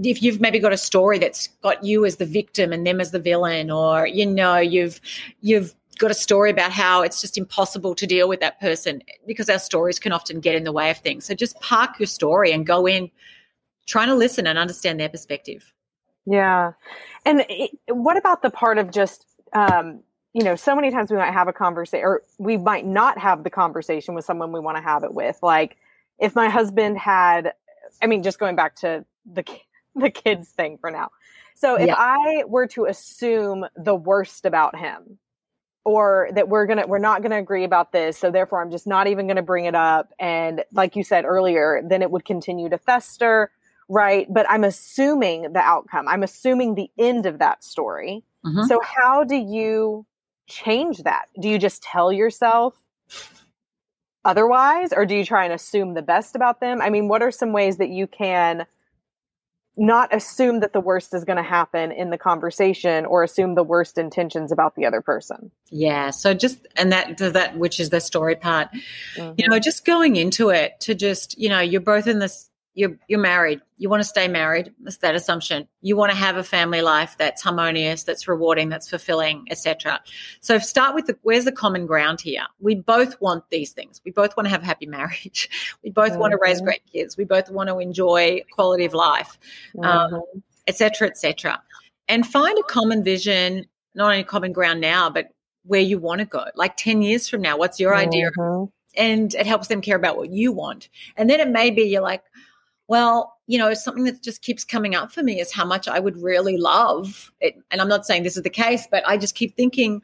if 0.03 0.21
you've 0.23 0.39
maybe 0.39 0.59
got 0.59 0.71
a 0.71 0.77
story 0.77 1.19
that's 1.19 1.47
got 1.61 1.83
you 1.83 2.05
as 2.05 2.17
the 2.17 2.25
victim 2.25 2.71
and 2.71 2.85
them 2.87 3.01
as 3.01 3.11
the 3.11 3.19
villain 3.19 3.69
or 3.69 4.07
you 4.07 4.25
know 4.25 4.57
you've 4.57 5.01
you've 5.41 5.75
got 5.99 6.09
a 6.09 6.15
story 6.15 6.49
about 6.49 6.71
how 6.71 7.03
it's 7.03 7.21
just 7.21 7.37
impossible 7.37 7.93
to 7.93 8.07
deal 8.07 8.27
with 8.27 8.39
that 8.39 8.59
person 8.59 9.03
because 9.27 9.49
our 9.49 9.59
stories 9.59 9.99
can 9.99 10.11
often 10.11 10.39
get 10.39 10.55
in 10.55 10.63
the 10.63 10.71
way 10.71 10.89
of 10.89 10.97
things. 10.97 11.25
So 11.25 11.35
just 11.35 11.59
park 11.59 11.99
your 11.99 12.07
story 12.07 12.51
and 12.51 12.65
go 12.65 12.87
in 12.87 13.11
trying 13.85 14.07
to 14.07 14.15
listen 14.15 14.47
and 14.47 14.57
understand 14.57 14.99
their 14.99 15.09
perspective. 15.09 15.73
Yeah. 16.25 16.71
And 17.25 17.45
it, 17.49 17.71
what 17.87 18.17
about 18.17 18.41
the 18.41 18.49
part 18.49 18.77
of 18.77 18.91
just, 18.91 19.25
um, 19.53 20.01
you 20.33 20.43
know, 20.43 20.55
so 20.55 20.75
many 20.75 20.89
times 20.89 21.11
we 21.11 21.17
might 21.17 21.33
have 21.33 21.47
a 21.47 21.53
conversation 21.53 22.05
or 22.05 22.21
we 22.37 22.55
might 22.55 22.85
not 22.85 23.17
have 23.17 23.43
the 23.43 23.49
conversation 23.49 24.15
with 24.15 24.23
someone 24.23 24.51
we 24.51 24.59
want 24.59 24.77
to 24.77 24.83
have 24.83 25.03
it 25.03 25.13
with. 25.13 25.37
Like 25.43 25.77
if 26.17 26.33
my 26.33 26.49
husband 26.49 26.97
had, 26.97 27.53
I 28.01 28.07
mean, 28.07 28.23
just 28.23 28.39
going 28.39 28.55
back 28.55 28.77
to 28.77 29.05
the, 29.25 29.43
the 29.95 30.09
kids 30.09 30.49
thing 30.49 30.77
for 30.79 30.91
now. 30.91 31.09
So 31.55 31.75
if 31.75 31.87
yeah. 31.87 31.95
I 31.97 32.43
were 32.47 32.67
to 32.67 32.85
assume 32.85 33.65
the 33.75 33.95
worst 33.95 34.45
about 34.45 34.77
him, 34.77 35.17
or 35.85 36.29
that 36.33 36.49
we're 36.49 36.65
gonna 36.65 36.85
we're 36.87 36.99
not 36.99 37.21
gonna 37.21 37.37
agree 37.37 37.63
about 37.63 37.93
this 37.93 38.17
so 38.17 38.29
therefore 38.29 38.61
i'm 38.61 38.69
just 38.69 38.85
not 38.85 39.07
even 39.07 39.27
gonna 39.27 39.41
bring 39.41 39.63
it 39.63 39.73
up 39.73 40.11
and 40.19 40.61
like 40.73 40.97
you 40.97 41.05
said 41.05 41.23
earlier 41.23 41.81
then 41.87 42.01
it 42.01 42.11
would 42.11 42.25
continue 42.25 42.67
to 42.67 42.77
fester 42.77 43.49
right? 43.89 44.31
But 44.31 44.45
I'm 44.49 44.63
assuming 44.63 45.51
the 45.51 45.59
outcome. 45.59 46.07
I'm 46.07 46.23
assuming 46.23 46.75
the 46.75 46.89
end 46.97 47.25
of 47.25 47.39
that 47.39 47.63
story. 47.63 48.23
Mm-hmm. 48.45 48.63
So 48.63 48.79
how 48.81 49.23
do 49.23 49.35
you 49.35 50.05
change 50.47 50.99
that? 50.99 51.25
Do 51.41 51.49
you 51.49 51.57
just 51.57 51.83
tell 51.83 52.13
yourself 52.13 52.75
otherwise 54.23 54.93
or 54.93 55.05
do 55.05 55.15
you 55.15 55.25
try 55.25 55.43
and 55.43 55.53
assume 55.53 55.95
the 55.95 56.01
best 56.01 56.35
about 56.35 56.61
them? 56.61 56.81
I 56.81 56.89
mean, 56.89 57.07
what 57.07 57.21
are 57.21 57.31
some 57.31 57.51
ways 57.51 57.77
that 57.77 57.89
you 57.89 58.07
can 58.07 58.65
not 59.79 60.13
assume 60.13 60.59
that 60.59 60.73
the 60.73 60.81
worst 60.81 61.13
is 61.13 61.23
going 61.23 61.37
to 61.37 61.43
happen 61.43 61.91
in 61.91 62.09
the 62.09 62.17
conversation 62.17 63.05
or 63.05 63.23
assume 63.23 63.55
the 63.55 63.63
worst 63.63 63.97
intentions 63.97 64.51
about 64.51 64.75
the 64.75 64.85
other 64.85 65.01
person. 65.01 65.51
Yeah. 65.69 66.09
So 66.09 66.33
just, 66.33 66.67
and 66.75 66.91
that, 66.91 67.17
does 67.17 67.33
that, 67.33 67.57
which 67.57 67.79
is 67.79 67.89
the 67.89 68.01
story 68.01 68.35
part, 68.35 68.69
mm-hmm. 69.15 69.33
you 69.37 69.47
know, 69.47 69.59
just 69.59 69.85
going 69.85 70.15
into 70.15 70.49
it 70.49 70.79
to 70.81 70.93
just, 70.93 71.37
you 71.37 71.49
know, 71.49 71.59
you're 71.59 71.81
both 71.81 72.07
in 72.07 72.19
this 72.19 72.49
you're 72.79 72.97
you're 73.09 73.19
married. 73.19 73.59
You 73.77 73.89
want 73.89 74.01
to 74.01 74.07
stay 74.07 74.27
married. 74.27 74.73
That's 74.81 74.97
that 74.97 75.13
assumption. 75.13 75.67
You 75.81 75.97
want 75.97 76.11
to 76.11 76.17
have 76.17 76.37
a 76.37 76.43
family 76.43 76.81
life 76.81 77.15
that's 77.17 77.41
harmonious 77.41 78.03
that's 78.03 78.27
rewarding 78.27 78.69
that's 78.69 78.89
fulfilling 78.89 79.45
etc 79.49 79.99
so 80.39 80.57
start 80.57 80.95
with 80.95 81.07
the 81.07 81.17
where's 81.23 81.45
the 81.45 81.51
common 81.51 81.85
ground 81.85 82.21
here? 82.21 82.43
We 82.59 82.75
both 82.75 83.19
want 83.19 83.49
these 83.49 83.73
things. 83.73 84.01
We 84.05 84.11
both 84.11 84.37
want 84.37 84.47
to 84.47 84.51
have 84.51 84.63
a 84.63 84.65
happy 84.65 84.85
marriage. 84.85 85.49
We 85.83 85.91
both 85.91 86.11
mm-hmm. 86.11 86.19
want 86.19 86.31
to 86.31 86.39
raise 86.41 86.57
mm-hmm. 86.57 86.65
great 86.65 86.81
kids 86.91 87.17
we 87.17 87.23
both 87.25 87.49
want 87.49 87.69
to 87.69 87.79
enjoy 87.79 88.43
quality 88.51 88.85
of 88.85 88.93
life 88.93 89.37
um, 89.81 90.21
etc 90.67 91.07
um, 91.07 91.11
etc 91.11 91.51
et 91.53 91.59
and 92.07 92.27
find 92.27 92.57
a 92.57 92.63
common 92.63 93.03
vision 93.03 93.65
not 93.95 94.11
only 94.11 94.23
common 94.23 94.51
ground 94.51 94.81
now 94.81 95.09
but 95.09 95.27
where 95.63 95.81
you 95.81 95.99
want 95.99 96.19
to 96.19 96.25
go. 96.25 96.45
Like 96.55 96.77
10 96.77 97.01
years 97.01 97.27
from 97.27 97.41
now 97.41 97.57
what's 97.57 97.79
your 97.79 97.93
mm-hmm. 97.93 98.07
idea 98.07 98.69
and 98.95 99.33
it 99.33 99.45
helps 99.45 99.67
them 99.67 99.81
care 99.81 99.95
about 99.95 100.17
what 100.17 100.29
you 100.31 100.51
want. 100.51 100.89
And 101.15 101.29
then 101.29 101.39
it 101.39 101.49
may 101.49 101.71
be 101.71 101.83
you're 101.83 102.01
like 102.01 102.23
well, 102.89 103.37
you 103.45 103.59
know, 103.59 103.73
something 103.75 104.03
that 104.05 104.21
just 104.23 104.41
keeps 104.41 104.65
coming 104.65 104.95
up 104.95 105.11
for 105.11 105.21
me 105.21 105.39
is 105.39 105.53
how 105.53 105.63
much 105.63 105.87
I 105.87 105.99
would 105.99 106.17
really 106.21 106.57
love 106.57 107.31
it. 107.39 107.55
And 107.69 107.79
I'm 107.79 107.87
not 107.87 108.05
saying 108.05 108.23
this 108.23 108.35
is 108.35 108.43
the 108.43 108.49
case, 108.49 108.87
but 108.89 109.07
I 109.07 109.15
just 109.15 109.35
keep 109.35 109.55
thinking 109.55 110.01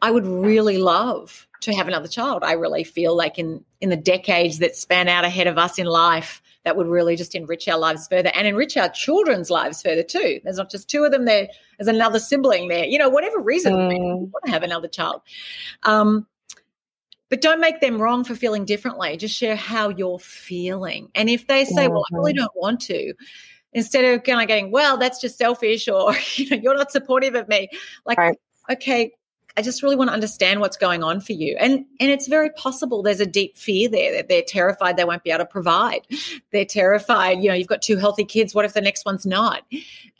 I 0.00 0.10
would 0.10 0.26
really 0.26 0.78
love 0.78 1.46
to 1.60 1.74
have 1.74 1.88
another 1.88 2.08
child. 2.08 2.42
I 2.42 2.52
really 2.52 2.84
feel 2.84 3.14
like 3.14 3.38
in 3.38 3.64
in 3.82 3.90
the 3.90 3.96
decades 3.96 4.58
that 4.60 4.74
span 4.74 5.08
out 5.08 5.24
ahead 5.24 5.46
of 5.46 5.58
us 5.58 5.78
in 5.78 5.86
life, 5.86 6.40
that 6.64 6.74
would 6.76 6.86
really 6.86 7.16
just 7.16 7.34
enrich 7.34 7.68
our 7.68 7.78
lives 7.78 8.08
further 8.08 8.30
and 8.34 8.46
enrich 8.46 8.78
our 8.78 8.88
children's 8.88 9.50
lives 9.50 9.82
further 9.82 10.02
too. 10.02 10.40
There's 10.42 10.56
not 10.56 10.70
just 10.70 10.88
two 10.88 11.04
of 11.04 11.12
them 11.12 11.26
there. 11.26 11.48
There's 11.78 11.94
another 11.94 12.18
sibling 12.18 12.68
there. 12.68 12.86
You 12.86 12.98
know, 12.98 13.10
whatever 13.10 13.40
reason, 13.40 13.74
mm. 13.74 14.30
want 14.30 14.44
to 14.46 14.50
have 14.50 14.62
another 14.62 14.88
child. 14.88 15.20
Um, 15.82 16.26
but 17.32 17.40
don't 17.40 17.60
make 17.60 17.80
them 17.80 17.98
wrong 17.98 18.24
for 18.24 18.34
feeling 18.34 18.66
differently. 18.66 19.16
Just 19.16 19.34
share 19.34 19.56
how 19.56 19.88
you're 19.88 20.18
feeling. 20.18 21.08
And 21.14 21.30
if 21.30 21.46
they 21.46 21.64
say, 21.64 21.86
mm-hmm. 21.86 21.94
well, 21.94 22.04
I 22.12 22.14
really 22.14 22.32
mm-hmm. 22.34 22.40
don't 22.40 22.56
want 22.56 22.80
to, 22.82 23.14
instead 23.72 24.04
of 24.04 24.22
kind 24.22 24.42
of 24.42 24.48
getting, 24.48 24.70
well, 24.70 24.98
that's 24.98 25.18
just 25.18 25.38
selfish 25.38 25.88
or, 25.88 26.14
you 26.34 26.50
know, 26.50 26.56
you're 26.62 26.76
not 26.76 26.92
supportive 26.92 27.34
of 27.34 27.48
me, 27.48 27.70
like, 28.04 28.18
right. 28.18 28.36
okay, 28.70 29.12
I 29.56 29.62
just 29.62 29.82
really 29.82 29.96
want 29.96 30.08
to 30.08 30.14
understand 30.14 30.60
what's 30.60 30.76
going 30.76 31.02
on 31.02 31.20
for 31.20 31.32
you. 31.32 31.56
And 31.58 31.84
and 32.00 32.10
it's 32.10 32.26
very 32.26 32.50
possible 32.50 33.02
there's 33.02 33.20
a 33.20 33.26
deep 33.26 33.56
fear 33.56 33.88
there 33.88 34.12
that 34.12 34.28
they're 34.28 34.42
terrified 34.46 34.96
they 34.96 35.04
won't 35.04 35.22
be 35.22 35.30
able 35.30 35.40
to 35.40 35.46
provide. 35.46 36.06
They're 36.50 36.64
terrified, 36.64 37.42
you 37.42 37.48
know, 37.48 37.54
you've 37.54 37.68
got 37.68 37.82
two 37.82 37.96
healthy 37.96 38.24
kids, 38.24 38.54
what 38.54 38.64
if 38.64 38.74
the 38.74 38.80
next 38.80 39.04
one's 39.04 39.26
not? 39.26 39.64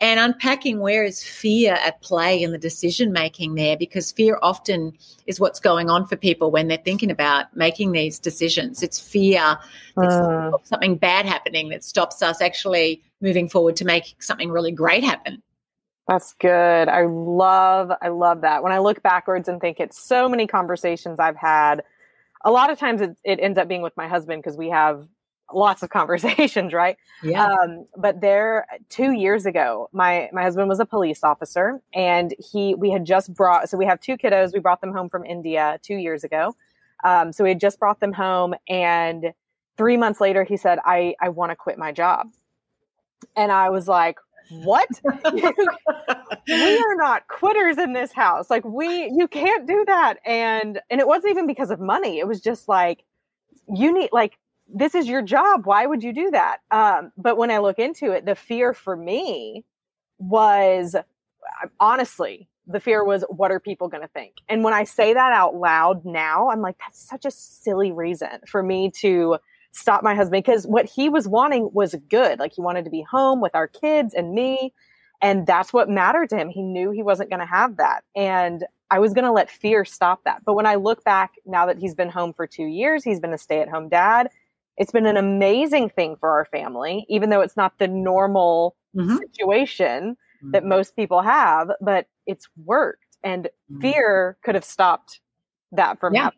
And 0.00 0.18
unpacking 0.18 0.80
where 0.80 1.04
is 1.04 1.22
fear 1.22 1.74
at 1.74 2.00
play 2.02 2.42
in 2.42 2.52
the 2.52 2.58
decision 2.58 3.12
making 3.12 3.54
there 3.54 3.76
because 3.76 4.12
fear 4.12 4.38
often 4.42 4.92
is 5.26 5.38
what's 5.38 5.60
going 5.60 5.88
on 5.88 6.06
for 6.06 6.16
people 6.16 6.50
when 6.50 6.68
they're 6.68 6.78
thinking 6.78 7.10
about 7.10 7.54
making 7.56 7.92
these 7.92 8.18
decisions. 8.18 8.82
It's 8.82 9.00
fear 9.00 9.58
uh. 9.96 10.50
something 10.64 10.96
bad 10.96 11.26
happening 11.26 11.68
that 11.70 11.84
stops 11.84 12.22
us 12.22 12.40
actually 12.40 13.02
moving 13.20 13.48
forward 13.48 13.76
to 13.76 13.84
make 13.84 14.16
something 14.20 14.50
really 14.50 14.72
great 14.72 15.04
happen. 15.04 15.42
That's 16.08 16.34
good. 16.34 16.88
I 16.88 17.06
love 17.06 17.92
I 18.02 18.08
love 18.08 18.40
that. 18.40 18.62
When 18.62 18.72
I 18.72 18.78
look 18.78 19.02
backwards 19.02 19.48
and 19.48 19.60
think 19.60 19.78
it's 19.78 20.02
so 20.02 20.28
many 20.28 20.46
conversations 20.46 21.20
I've 21.20 21.36
had, 21.36 21.82
a 22.44 22.50
lot 22.50 22.70
of 22.70 22.78
times 22.78 23.00
it, 23.00 23.16
it 23.24 23.38
ends 23.40 23.56
up 23.56 23.68
being 23.68 23.82
with 23.82 23.96
my 23.96 24.08
husband 24.08 24.42
because 24.42 24.56
we 24.56 24.70
have 24.70 25.06
lots 25.54 25.82
of 25.82 25.90
conversations, 25.98 26.72
right? 26.72 26.96
Yeah. 27.22 27.46
Um, 27.46 27.86
but 27.96 28.20
there, 28.20 28.66
two 28.88 29.12
years 29.12 29.46
ago, 29.46 29.88
my 29.92 30.28
my 30.32 30.42
husband 30.42 30.68
was 30.68 30.80
a 30.80 30.86
police 30.86 31.22
officer, 31.22 31.80
and 31.94 32.34
he 32.38 32.74
we 32.74 32.90
had 32.90 33.04
just 33.04 33.32
brought. 33.32 33.68
So 33.68 33.76
we 33.78 33.86
have 33.86 34.00
two 34.00 34.16
kiddos. 34.16 34.52
We 34.52 34.60
brought 34.60 34.80
them 34.80 34.92
home 34.92 35.08
from 35.08 35.24
India 35.24 35.78
two 35.82 35.96
years 35.96 36.24
ago. 36.24 36.56
Um, 37.04 37.32
so 37.32 37.44
we 37.44 37.50
had 37.50 37.60
just 37.60 37.78
brought 37.78 38.00
them 38.00 38.12
home, 38.12 38.54
and 38.68 39.32
three 39.76 39.96
months 39.96 40.20
later, 40.20 40.44
he 40.44 40.56
said, 40.56 40.78
"I 40.84 41.14
I 41.20 41.28
want 41.28 41.50
to 41.50 41.56
quit 41.56 41.78
my 41.78 41.92
job," 41.92 42.28
and 43.36 43.50
I 43.52 43.70
was 43.70 43.88
like, 43.88 44.16
what 44.50 44.88
we 45.32 46.78
are 46.78 46.96
not 46.96 47.26
quitters 47.28 47.78
in 47.78 47.92
this 47.92 48.12
house 48.12 48.50
like 48.50 48.64
we 48.64 49.10
you 49.16 49.26
can't 49.28 49.66
do 49.66 49.84
that 49.86 50.14
and 50.24 50.80
and 50.90 51.00
it 51.00 51.06
wasn't 51.06 51.30
even 51.30 51.46
because 51.46 51.70
of 51.70 51.80
money 51.80 52.18
it 52.18 52.26
was 52.26 52.40
just 52.40 52.68
like 52.68 53.04
you 53.68 53.92
need 53.92 54.10
like 54.12 54.38
this 54.72 54.94
is 54.94 55.06
your 55.06 55.22
job. 55.22 55.66
Why 55.66 55.86
would 55.86 56.02
you 56.02 56.12
do 56.12 56.30
that? 56.30 56.58
Um, 56.70 57.12
but 57.16 57.36
when 57.36 57.50
I 57.50 57.58
look 57.58 57.78
into 57.78 58.10
it, 58.12 58.24
the 58.24 58.34
fear 58.34 58.72
for 58.72 58.96
me 58.96 59.64
was 60.18 60.96
honestly, 61.78 62.48
the 62.66 62.80
fear 62.80 63.04
was, 63.04 63.24
what 63.28 63.50
are 63.50 63.60
people 63.60 63.88
going 63.88 64.02
to 64.02 64.08
think? 64.08 64.34
And 64.48 64.64
when 64.64 64.72
I 64.72 64.84
say 64.84 65.12
that 65.12 65.32
out 65.32 65.56
loud 65.56 66.04
now, 66.04 66.48
I'm 66.50 66.62
like, 66.62 66.76
that's 66.78 67.06
such 67.06 67.24
a 67.24 67.30
silly 67.30 67.92
reason 67.92 68.40
for 68.46 68.62
me 68.62 68.90
to 69.00 69.38
stop 69.72 70.02
my 70.02 70.14
husband 70.14 70.44
because 70.44 70.66
what 70.66 70.86
he 70.86 71.08
was 71.08 71.26
wanting 71.26 71.70
was 71.72 71.94
good. 72.08 72.38
Like 72.38 72.52
he 72.54 72.60
wanted 72.60 72.84
to 72.84 72.90
be 72.90 73.02
home 73.02 73.40
with 73.40 73.54
our 73.54 73.66
kids 73.66 74.14
and 74.14 74.32
me. 74.32 74.72
And 75.20 75.46
that's 75.46 75.72
what 75.72 75.88
mattered 75.88 76.28
to 76.30 76.36
him. 76.36 76.48
He 76.48 76.62
knew 76.62 76.90
he 76.90 77.02
wasn't 77.02 77.30
going 77.30 77.40
to 77.40 77.46
have 77.46 77.76
that. 77.78 78.04
And 78.14 78.64
I 78.90 78.98
was 78.98 79.14
going 79.14 79.24
to 79.24 79.32
let 79.32 79.50
fear 79.50 79.84
stop 79.84 80.24
that. 80.24 80.44
But 80.44 80.54
when 80.54 80.66
I 80.66 80.74
look 80.74 81.02
back 81.04 81.32
now 81.46 81.64
that 81.66 81.78
he's 81.78 81.94
been 81.94 82.10
home 82.10 82.34
for 82.34 82.46
two 82.46 82.66
years, 82.66 83.02
he's 83.02 83.20
been 83.20 83.32
a 83.32 83.38
stay 83.38 83.60
at 83.60 83.68
home 83.68 83.88
dad. 83.88 84.28
It's 84.76 84.92
been 84.92 85.06
an 85.06 85.16
amazing 85.16 85.90
thing 85.90 86.16
for 86.16 86.30
our 86.30 86.44
family, 86.44 87.06
even 87.08 87.30
though 87.30 87.40
it's 87.40 87.56
not 87.56 87.78
the 87.78 87.88
normal 87.88 88.76
mm-hmm. 88.94 89.16
situation 89.16 90.16
mm-hmm. 90.16 90.50
that 90.50 90.64
most 90.64 90.96
people 90.96 91.22
have, 91.22 91.70
but 91.80 92.06
it's 92.26 92.48
worked. 92.64 93.16
And 93.22 93.44
mm-hmm. 93.70 93.80
fear 93.80 94.36
could 94.44 94.54
have 94.54 94.64
stopped 94.64 95.20
that 95.72 96.00
from 96.00 96.14
yeah. 96.14 96.30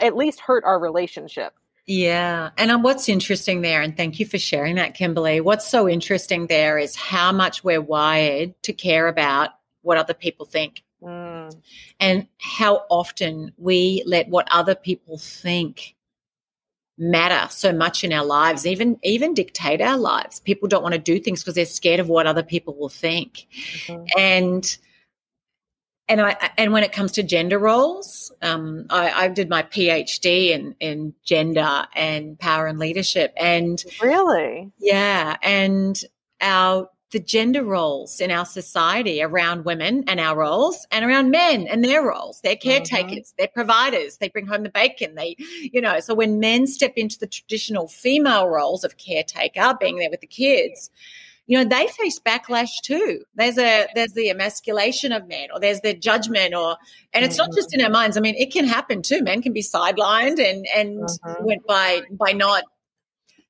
at 0.00 0.16
least 0.16 0.40
hurt 0.40 0.64
our 0.64 0.80
relationship. 0.80 1.54
Yeah. 1.86 2.50
And 2.56 2.70
um, 2.70 2.82
what's 2.82 3.08
interesting 3.08 3.60
there, 3.60 3.82
and 3.82 3.96
thank 3.96 4.18
you 4.18 4.26
for 4.26 4.38
sharing 4.38 4.76
that, 4.76 4.94
Kimberly. 4.94 5.40
What's 5.40 5.68
so 5.68 5.88
interesting 5.88 6.46
there 6.46 6.78
is 6.78 6.96
how 6.96 7.30
much 7.30 7.62
we're 7.62 7.80
wired 7.80 8.54
to 8.62 8.72
care 8.72 9.06
about 9.06 9.50
what 9.82 9.98
other 9.98 10.14
people 10.14 10.46
think. 10.46 10.82
Mm. 11.02 11.54
And 12.00 12.26
how 12.38 12.84
often 12.88 13.52
we 13.58 14.02
let 14.06 14.28
what 14.28 14.48
other 14.50 14.74
people 14.74 15.18
think 15.18 15.94
matter 16.96 17.48
so 17.50 17.72
much 17.72 18.04
in 18.04 18.12
our 18.12 18.24
lives, 18.24 18.66
even 18.66 18.98
even 19.02 19.34
dictate 19.34 19.80
our 19.80 19.98
lives. 19.98 20.40
People 20.40 20.68
don't 20.68 20.82
want 20.82 20.94
to 20.94 21.00
do 21.00 21.18
things 21.20 21.42
because 21.42 21.54
they're 21.54 21.66
scared 21.66 22.00
of 22.00 22.08
what 22.08 22.26
other 22.26 22.42
people 22.42 22.74
will 22.74 22.88
think. 22.88 23.46
Mm-hmm. 23.86 24.04
And 24.18 24.78
and 26.08 26.20
I 26.20 26.50
and 26.58 26.72
when 26.72 26.84
it 26.84 26.92
comes 26.92 27.12
to 27.12 27.22
gender 27.22 27.58
roles, 27.58 28.32
um, 28.42 28.86
I, 28.90 29.24
I, 29.24 29.28
did 29.28 29.48
my 29.48 29.62
PhD 29.62 30.50
in 30.50 30.74
in 30.80 31.14
gender 31.24 31.86
and 31.94 32.38
power 32.38 32.66
and 32.66 32.78
leadership, 32.78 33.32
and 33.36 33.82
really, 34.02 34.70
yeah, 34.78 35.36
and 35.42 35.98
our 36.40 36.88
the 37.14 37.20
gender 37.20 37.62
roles 37.62 38.20
in 38.20 38.32
our 38.32 38.44
society 38.44 39.22
around 39.22 39.64
women 39.64 40.02
and 40.08 40.18
our 40.18 40.36
roles 40.36 40.84
and 40.90 41.04
around 41.04 41.30
men 41.30 41.68
and 41.68 41.84
their 41.84 42.02
roles. 42.02 42.40
They're 42.42 42.56
mm-hmm. 42.56 42.68
caretakers, 42.68 43.28
mm-hmm. 43.28 43.34
they're 43.38 43.48
providers, 43.54 44.16
they 44.16 44.28
bring 44.28 44.48
home 44.48 44.64
the 44.64 44.68
bacon. 44.68 45.14
They, 45.14 45.36
you 45.38 45.80
know, 45.80 46.00
so 46.00 46.12
when 46.12 46.40
men 46.40 46.66
step 46.66 46.94
into 46.96 47.16
the 47.16 47.28
traditional 47.28 47.86
female 47.86 48.48
roles 48.48 48.82
of 48.82 48.96
caretaker, 48.96 49.76
being 49.78 49.98
there 49.98 50.10
with 50.10 50.22
the 50.22 50.26
kids, 50.26 50.90
you 51.46 51.58
know 51.58 51.64
they 51.64 51.86
face 51.88 52.18
backlash 52.18 52.70
too. 52.82 53.22
There's 53.34 53.58
a 53.58 53.86
there's 53.94 54.12
the 54.12 54.30
emasculation 54.30 55.12
of 55.12 55.28
men 55.28 55.48
or 55.52 55.60
there's 55.60 55.80
the 55.80 55.94
judgment 55.94 56.54
or 56.54 56.76
and 57.12 57.24
it's 57.24 57.36
not 57.36 57.50
just 57.54 57.74
in 57.74 57.82
our 57.82 57.90
minds. 57.90 58.16
I 58.16 58.20
mean 58.20 58.34
it 58.36 58.52
can 58.52 58.66
happen 58.66 59.02
too. 59.02 59.22
Men 59.22 59.42
can 59.42 59.52
be 59.52 59.62
sidelined 59.62 60.38
and 60.38 60.66
and 60.74 61.00
mm-hmm. 61.00 61.44
went 61.44 61.66
by 61.66 62.02
by 62.10 62.32
not 62.32 62.64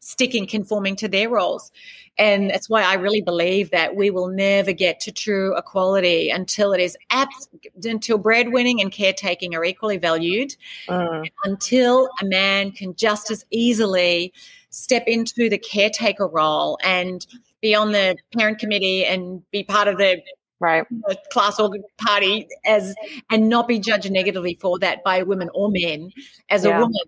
sticking 0.00 0.46
conforming 0.46 0.96
to 0.96 1.08
their 1.08 1.30
roles. 1.30 1.70
And 2.16 2.50
that's 2.50 2.70
why 2.70 2.82
i 2.82 2.94
really 2.94 3.22
believe 3.22 3.70
that 3.70 3.96
we 3.96 4.08
will 4.08 4.28
never 4.28 4.72
get 4.72 5.00
to 5.00 5.10
true 5.10 5.56
equality 5.56 6.30
until 6.30 6.72
it 6.72 6.80
is 6.80 6.96
abs- 7.10 7.48
until 7.84 8.18
breadwinning 8.18 8.80
and 8.80 8.92
caretaking 8.92 9.56
are 9.56 9.64
equally 9.64 9.96
valued 9.96 10.54
mm. 10.88 11.28
until 11.44 12.08
a 12.22 12.24
man 12.24 12.70
can 12.70 12.94
just 12.94 13.32
as 13.32 13.44
easily 13.50 14.32
step 14.70 15.04
into 15.08 15.48
the 15.48 15.58
caretaker 15.58 16.28
role 16.28 16.78
and 16.84 17.26
be 17.64 17.74
on 17.74 17.92
the 17.92 18.14
parent 18.36 18.58
committee 18.58 19.06
and 19.06 19.42
be 19.50 19.64
part 19.64 19.88
of 19.88 19.96
the 19.96 20.20
right. 20.60 20.84
the 21.08 21.16
class 21.32 21.58
or 21.58 21.70
party 21.98 22.46
as 22.66 22.94
and 23.30 23.48
not 23.48 23.66
be 23.66 23.78
judged 23.78 24.10
negatively 24.12 24.54
for 24.60 24.78
that 24.78 25.02
by 25.02 25.22
women 25.22 25.48
or 25.54 25.70
men 25.70 26.10
as 26.50 26.66
yeah. 26.66 26.76
a 26.76 26.80
woman 26.80 27.00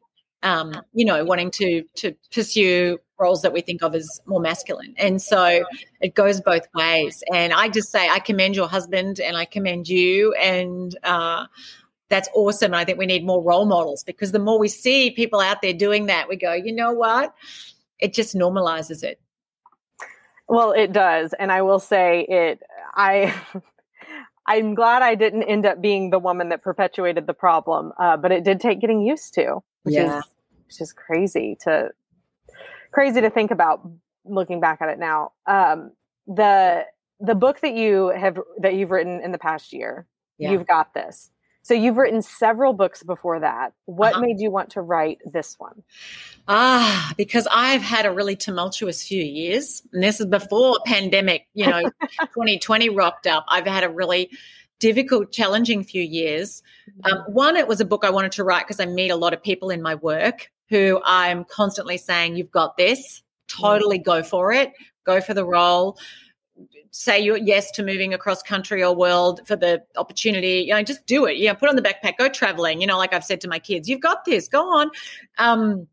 um, 0.42 0.72
you 0.94 1.04
know 1.04 1.22
wanting 1.26 1.50
to 1.50 1.82
to 1.94 2.14
pursue 2.32 2.98
roles 3.18 3.42
that 3.42 3.52
we 3.52 3.60
think 3.60 3.82
of 3.82 3.94
as 3.94 4.20
more 4.26 4.40
masculine. 4.40 4.94
And 4.96 5.20
so 5.20 5.64
it 6.00 6.14
goes 6.14 6.40
both 6.40 6.66
ways. 6.74 7.22
And 7.32 7.52
i 7.52 7.68
just 7.68 7.92
say 7.92 8.08
i 8.08 8.18
commend 8.18 8.56
your 8.56 8.68
husband 8.68 9.20
and 9.20 9.36
i 9.36 9.44
commend 9.44 9.88
you 9.88 10.32
and 10.34 10.96
uh, 11.02 11.44
that's 12.08 12.30
awesome. 12.34 12.72
And 12.72 12.76
i 12.76 12.84
think 12.86 12.98
we 12.98 13.04
need 13.04 13.26
more 13.26 13.42
role 13.42 13.66
models. 13.66 14.04
Because 14.04 14.32
the 14.32 14.38
more 14.38 14.58
we 14.58 14.68
see 14.68 15.10
people 15.10 15.40
out 15.40 15.60
there 15.60 15.74
doing 15.74 16.06
that 16.06 16.30
we 16.30 16.36
go 16.36 16.54
you 16.54 16.72
know 16.72 16.92
what? 16.92 17.34
It 17.98 18.14
just 18.14 18.34
normalizes 18.34 19.02
it 19.02 19.20
well, 20.48 20.72
it 20.72 20.92
does, 20.92 21.34
and 21.38 21.50
I 21.50 21.62
will 21.62 21.80
say 21.80 22.26
it. 22.28 22.62
I. 22.94 23.34
I'm 24.48 24.76
glad 24.76 25.02
I 25.02 25.16
didn't 25.16 25.42
end 25.42 25.66
up 25.66 25.82
being 25.82 26.10
the 26.10 26.20
woman 26.20 26.50
that 26.50 26.62
perpetuated 26.62 27.26
the 27.26 27.34
problem, 27.34 27.92
uh, 27.98 28.16
but 28.16 28.30
it 28.30 28.44
did 28.44 28.60
take 28.60 28.80
getting 28.80 29.02
used 29.02 29.34
to, 29.34 29.58
which 29.82 29.96
yeah. 29.96 30.18
is 30.18 30.24
which 30.66 30.80
is 30.80 30.92
crazy 30.92 31.56
to 31.62 31.90
crazy 32.92 33.20
to 33.20 33.28
think 33.28 33.50
about 33.50 33.80
looking 34.24 34.60
back 34.60 34.80
at 34.80 34.88
it 34.88 34.98
now. 34.98 35.32
Um, 35.46 35.92
the 36.26 36.84
the 37.20 37.34
book 37.34 37.60
that 37.60 37.74
you 37.74 38.08
have 38.08 38.38
that 38.58 38.74
you've 38.74 38.90
written 38.90 39.20
in 39.20 39.32
the 39.32 39.38
past 39.38 39.72
year, 39.72 40.06
yeah. 40.38 40.52
you've 40.52 40.66
got 40.66 40.94
this. 40.94 41.30
So 41.66 41.74
you've 41.74 41.96
written 41.96 42.22
several 42.22 42.74
books 42.74 43.02
before 43.02 43.40
that. 43.40 43.72
What 43.86 44.12
uh-huh. 44.12 44.20
made 44.20 44.38
you 44.38 44.52
want 44.52 44.70
to 44.70 44.82
write 44.82 45.18
this 45.24 45.56
one? 45.58 45.82
Ah, 46.46 47.12
because 47.16 47.48
I've 47.50 47.82
had 47.82 48.06
a 48.06 48.12
really 48.12 48.36
tumultuous 48.36 49.02
few 49.02 49.20
years. 49.20 49.82
And 49.92 50.00
this 50.00 50.20
is 50.20 50.26
before 50.26 50.78
pandemic, 50.86 51.48
you 51.54 51.66
know, 51.66 51.80
2020 52.20 52.90
rocked 52.90 53.26
up. 53.26 53.44
I've 53.48 53.66
had 53.66 53.82
a 53.82 53.88
really 53.88 54.30
difficult, 54.78 55.32
challenging 55.32 55.82
few 55.82 56.04
years. 56.04 56.62
Um, 57.02 57.14
mm-hmm. 57.14 57.32
one, 57.32 57.56
it 57.56 57.66
was 57.66 57.80
a 57.80 57.84
book 57.84 58.04
I 58.04 58.10
wanted 58.10 58.30
to 58.32 58.44
write 58.44 58.64
because 58.64 58.78
I 58.78 58.86
meet 58.86 59.10
a 59.10 59.16
lot 59.16 59.34
of 59.34 59.42
people 59.42 59.70
in 59.70 59.82
my 59.82 59.96
work 59.96 60.52
who 60.68 61.00
I'm 61.04 61.44
constantly 61.44 61.96
saying, 61.96 62.36
You've 62.36 62.52
got 62.52 62.76
this, 62.76 63.24
totally 63.48 63.98
go 63.98 64.22
for 64.22 64.52
it, 64.52 64.72
go 65.04 65.20
for 65.20 65.34
the 65.34 65.44
role 65.44 65.98
say 66.90 67.18
you 67.18 67.36
yes 67.36 67.70
to 67.72 67.82
moving 67.82 68.14
across 68.14 68.42
country 68.42 68.82
or 68.82 68.94
world 68.94 69.40
for 69.46 69.56
the 69.56 69.82
opportunity 69.96 70.64
you 70.66 70.74
know 70.74 70.82
just 70.82 71.06
do 71.06 71.26
it. 71.26 71.36
You 71.36 71.48
know 71.48 71.54
put 71.54 71.68
on 71.68 71.76
the 71.76 71.82
backpack 71.82 72.16
go 72.18 72.28
traveling 72.28 72.80
you 72.80 72.86
know 72.86 72.96
like 72.96 73.12
i've 73.12 73.24
said 73.24 73.40
to 73.42 73.48
my 73.48 73.58
kids 73.58 73.88
you've 73.88 74.00
got 74.00 74.24
this 74.24 74.48
go 74.48 74.62
on. 74.62 74.90
Um, 75.38 75.88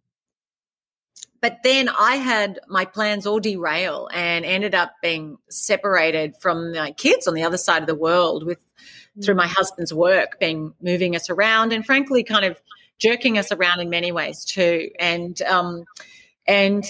but 1.41 1.57
then 1.63 1.89
i 1.89 2.15
had 2.15 2.59
my 2.67 2.85
plans 2.85 3.25
all 3.25 3.39
derail 3.39 4.09
and 4.13 4.45
ended 4.45 4.73
up 4.73 4.93
being 5.01 5.37
separated 5.49 6.35
from 6.39 6.71
my 6.71 6.91
kids 6.91 7.27
on 7.27 7.33
the 7.33 7.43
other 7.43 7.57
side 7.57 7.81
of 7.81 7.87
the 7.87 7.95
world 7.95 8.45
with 8.45 8.59
through 9.23 9.35
my 9.35 9.47
husband's 9.47 9.93
work 9.93 10.39
being 10.39 10.73
moving 10.81 11.15
us 11.15 11.29
around 11.29 11.71
and 11.71 11.85
frankly 11.85 12.23
kind 12.23 12.45
of 12.45 12.59
jerking 13.03 13.37
us 13.37 13.51
around 13.51 13.81
in 13.81 13.89
many 13.89 14.11
ways 14.11 14.45
too. 14.45 14.89
And 14.99 15.39
um, 15.43 15.83
and 16.47 16.89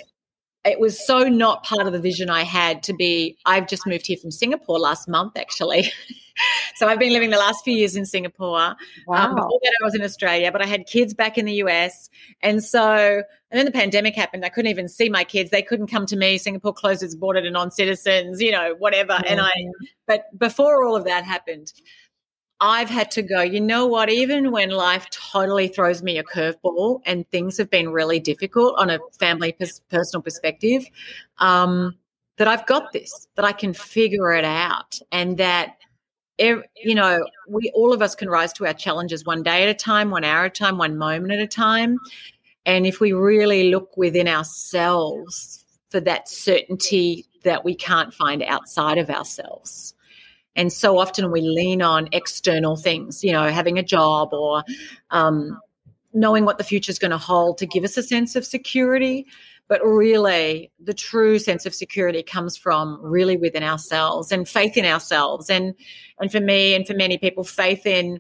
it 0.66 0.80
was 0.80 1.06
so 1.06 1.28
not 1.28 1.64
part 1.64 1.86
of 1.86 1.94
the 1.94 2.00
vision 2.00 2.30
I 2.30 2.44
had 2.44 2.84
to 2.84 2.94
be. 2.94 3.38
I've 3.46 3.68
just 3.68 3.86
moved 3.86 4.08
here 4.08 4.18
from 4.18 4.32
Singapore 4.32 4.80
last 4.80 5.10
month, 5.10 5.38
actually. 5.38 5.92
so 6.76 6.88
I've 6.88 7.00
been 7.00 7.12
living 7.12 7.32
the 7.32 7.38
last 7.38 7.66
few 7.66 7.74
years 7.74 7.96
in 7.96 8.06
Singapore. 8.06 8.60
Um, 8.60 8.76
wow. 9.08 9.30
Um, 9.30 9.36
before 9.36 9.60
that, 9.62 9.74
I 9.82 9.84
was 9.84 9.94
in 9.94 10.02
Australia, 10.04 10.52
but 10.52 10.62
I 10.62 10.66
had 10.66 10.86
kids 10.86 11.14
back 11.14 11.38
in 11.38 11.46
the 11.46 11.56
US. 11.56 12.10
And 12.42 12.64
so, 12.64 13.24
and 13.52 13.58
then 13.60 13.66
the 13.66 13.72
pandemic 13.72 14.16
happened. 14.16 14.46
I 14.46 14.50
couldn't 14.50 14.72
even 14.72 14.88
see 14.88 15.10
my 15.10 15.26
kids. 15.26 15.52
They 15.52 15.62
couldn't 15.62 15.88
come 15.88 16.06
to 16.06 16.16
me. 16.16 16.38
Singapore 16.38 16.74
closed 16.74 17.04
its 17.04 17.16
border 17.16 17.42
to 17.42 17.52
non 17.52 17.70
citizens, 17.70 18.42
you 18.42 18.52
know, 18.52 18.76
whatever. 18.80 19.20
And 19.28 19.42
I, 19.42 19.52
but 20.08 20.28
before 20.38 20.86
all 20.86 20.96
of 20.96 21.04
that 21.06 21.26
happened, 21.26 21.74
I've 22.66 22.90
had 22.90 23.12
to 23.12 23.22
go, 23.22 23.42
you 23.42 23.60
know 23.60 23.86
what, 23.86 24.10
even 24.10 24.50
when 24.52 24.70
life 24.70 25.06
totally 25.12 25.68
throws 25.68 26.02
me 26.02 26.18
a 26.18 26.24
curveball 26.24 27.02
and 27.06 27.30
things 27.30 27.58
have 27.58 27.70
been 27.70 27.90
really 27.90 28.22
difficult 28.22 28.76
on 28.80 28.90
a 28.90 29.00
family 29.20 29.52
pers- 29.52 29.82
personal 29.92 30.22
perspective, 30.22 30.86
um, 31.40 31.98
that 32.38 32.48
I've 32.48 32.66
got 32.66 32.94
this, 32.94 33.28
that 33.36 33.44
I 33.44 33.52
can 33.52 33.74
figure 33.74 34.32
it 34.32 34.46
out, 34.46 34.98
and 35.12 35.38
that, 35.40 35.76
you 36.40 36.96
know, 36.96 37.26
we 37.50 37.70
all 37.76 37.92
of 37.92 38.02
us 38.02 38.16
can 38.16 38.30
rise 38.30 38.54
to 38.54 38.66
our 38.66 38.74
challenges 38.74 39.26
one 39.26 39.44
day 39.44 39.64
at 39.64 39.70
a 39.70 39.74
time, 39.74 40.10
one 40.10 40.24
hour 40.24 40.46
at 40.46 40.58
a 40.58 40.64
time, 40.64 40.78
one 40.78 40.98
moment 40.98 41.34
at 41.34 41.40
a 41.40 41.48
time. 41.48 42.00
And 42.66 42.88
if 42.88 43.02
we 43.02 43.12
really 43.12 43.72
look 43.72 43.98
within 43.98 44.30
ourselves 44.30 45.66
for 45.90 46.00
that 46.00 46.30
certainty 46.30 47.26
that 47.44 47.66
we 47.66 47.76
can't 47.76 48.14
find 48.14 48.42
outside 48.42 48.98
of 48.98 49.10
ourselves, 49.10 49.94
and 50.56 50.72
so 50.72 50.98
often 50.98 51.32
we 51.32 51.42
lean 51.42 51.82
on 51.82 52.10
external 52.12 52.76
things, 52.76 53.24
you 53.24 53.32
know, 53.32 53.50
having 53.50 53.78
a 53.80 53.84
job 53.84 54.34
or 54.34 54.64
um, 55.12 55.60
knowing 56.14 56.46
what 56.46 56.58
the 56.58 56.64
future 56.64 56.92
is 56.92 57.00
going 57.00 57.12
to 57.12 57.18
hold 57.18 57.58
to 57.58 57.66
give 57.66 57.84
us 57.84 57.98
a 57.98 58.04
sense 58.04 58.36
of 58.36 58.46
security. 58.46 59.26
But 59.68 59.84
really, 59.84 60.72
the 60.80 60.94
true 60.94 61.40
sense 61.40 61.66
of 61.66 61.74
security 61.74 62.22
comes 62.22 62.58
from 62.58 63.00
really 63.02 63.38
within 63.38 63.64
ourselves 63.64 64.32
and 64.32 64.48
faith 64.48 64.78
in 64.78 64.86
ourselves. 64.86 65.50
And 65.50 65.74
and 66.20 66.32
for 66.32 66.42
me 66.42 66.76
and 66.76 66.86
for 66.86 66.94
many 66.94 67.18
people, 67.18 67.44
faith 67.44 67.86
in 67.86 68.20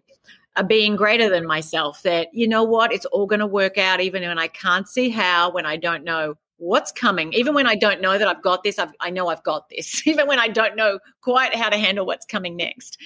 a 0.55 0.63
being 0.63 0.95
greater 0.95 1.29
than 1.29 1.45
myself 1.45 2.03
that 2.03 2.27
you 2.33 2.47
know 2.47 2.63
what 2.63 2.93
it's 2.93 3.05
all 3.07 3.25
going 3.25 3.39
to 3.39 3.47
work 3.47 3.77
out 3.77 3.99
even 3.99 4.21
when 4.21 4.37
i 4.37 4.47
can't 4.47 4.87
see 4.87 5.09
how 5.09 5.51
when 5.51 5.65
i 5.65 5.75
don't 5.75 6.03
know 6.03 6.35
what's 6.57 6.91
coming? 6.91 7.33
Even 7.33 7.53
when 7.53 7.67
i 7.67 7.75
don't 7.75 8.01
know 8.01 8.17
that 8.17 8.27
i've 8.27 8.41
got 8.41 8.63
this 8.63 8.79
I've, 8.79 8.93
i 8.99 9.09
know 9.09 9.27
i've 9.27 9.43
got 9.43 9.69
this. 9.69 10.05
Even 10.07 10.27
when 10.27 10.39
i 10.39 10.47
don't 10.47 10.75
know 10.75 10.99
quite 11.21 11.55
how 11.55 11.69
to 11.69 11.77
handle 11.77 12.05
what's 12.05 12.25
coming 12.25 12.55
next. 12.55 12.97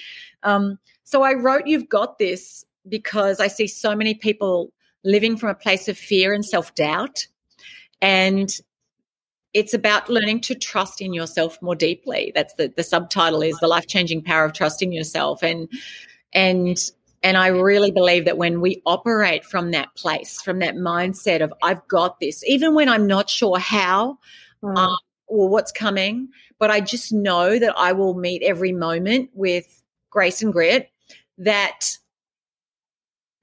Um, 0.42 0.78
so 1.04 1.22
i 1.22 1.32
wrote 1.32 1.66
you've 1.66 1.88
got 1.88 2.18
this 2.18 2.64
because 2.88 3.40
i 3.40 3.48
see 3.48 3.66
so 3.66 3.94
many 3.94 4.14
people 4.14 4.72
living 5.04 5.36
from 5.36 5.48
a 5.48 5.54
place 5.54 5.88
of 5.88 5.96
fear 5.96 6.32
and 6.32 6.44
self-doubt. 6.44 7.26
And 8.00 8.50
it's 9.54 9.74
about 9.74 10.08
learning 10.08 10.40
to 10.42 10.54
trust 10.54 11.00
in 11.00 11.12
yourself 11.12 11.60
more 11.62 11.74
deeply. 11.74 12.32
That's 12.34 12.54
the, 12.54 12.72
the 12.76 12.84
subtitle 12.84 13.42
is 13.42 13.58
the 13.60 13.66
life-changing 13.66 14.22
power 14.22 14.44
of 14.44 14.52
trusting 14.52 14.92
yourself. 14.92 15.42
And 15.42 15.68
and 16.34 16.78
and 17.22 17.36
I 17.36 17.48
really 17.48 17.90
believe 17.90 18.24
that 18.26 18.38
when 18.38 18.60
we 18.60 18.82
operate 18.86 19.44
from 19.44 19.72
that 19.72 19.94
place, 19.96 20.40
from 20.40 20.60
that 20.60 20.76
mindset 20.76 21.42
of, 21.42 21.52
I've 21.62 21.86
got 21.88 22.20
this, 22.20 22.44
even 22.44 22.74
when 22.74 22.88
I'm 22.88 23.06
not 23.06 23.28
sure 23.28 23.58
how 23.58 24.18
mm. 24.62 24.76
um, 24.76 24.96
or 25.26 25.48
what's 25.48 25.72
coming, 25.72 26.28
but 26.58 26.70
I 26.70 26.80
just 26.80 27.12
know 27.12 27.58
that 27.58 27.76
I 27.76 27.92
will 27.92 28.14
meet 28.14 28.42
every 28.42 28.72
moment 28.72 29.30
with 29.34 29.82
grace 30.10 30.42
and 30.42 30.52
grit, 30.52 30.90
that 31.38 31.98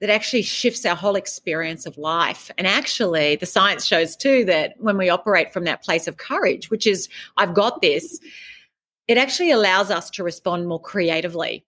that 0.00 0.10
actually 0.10 0.42
shifts 0.42 0.84
our 0.84 0.94
whole 0.94 1.16
experience 1.16 1.86
of 1.86 1.96
life. 1.96 2.50
And 2.58 2.66
actually, 2.66 3.36
the 3.36 3.46
science 3.46 3.86
shows 3.86 4.14
too 4.14 4.44
that 4.44 4.74
when 4.78 4.98
we 4.98 5.08
operate 5.08 5.54
from 5.54 5.64
that 5.64 5.82
place 5.82 6.06
of 6.06 6.18
courage, 6.18 6.70
which 6.70 6.86
is, 6.86 7.08
I've 7.38 7.54
got 7.54 7.80
this, 7.80 8.20
it 9.08 9.16
actually 9.16 9.50
allows 9.50 9.90
us 9.90 10.10
to 10.10 10.22
respond 10.22 10.68
more 10.68 10.80
creatively 10.80 11.64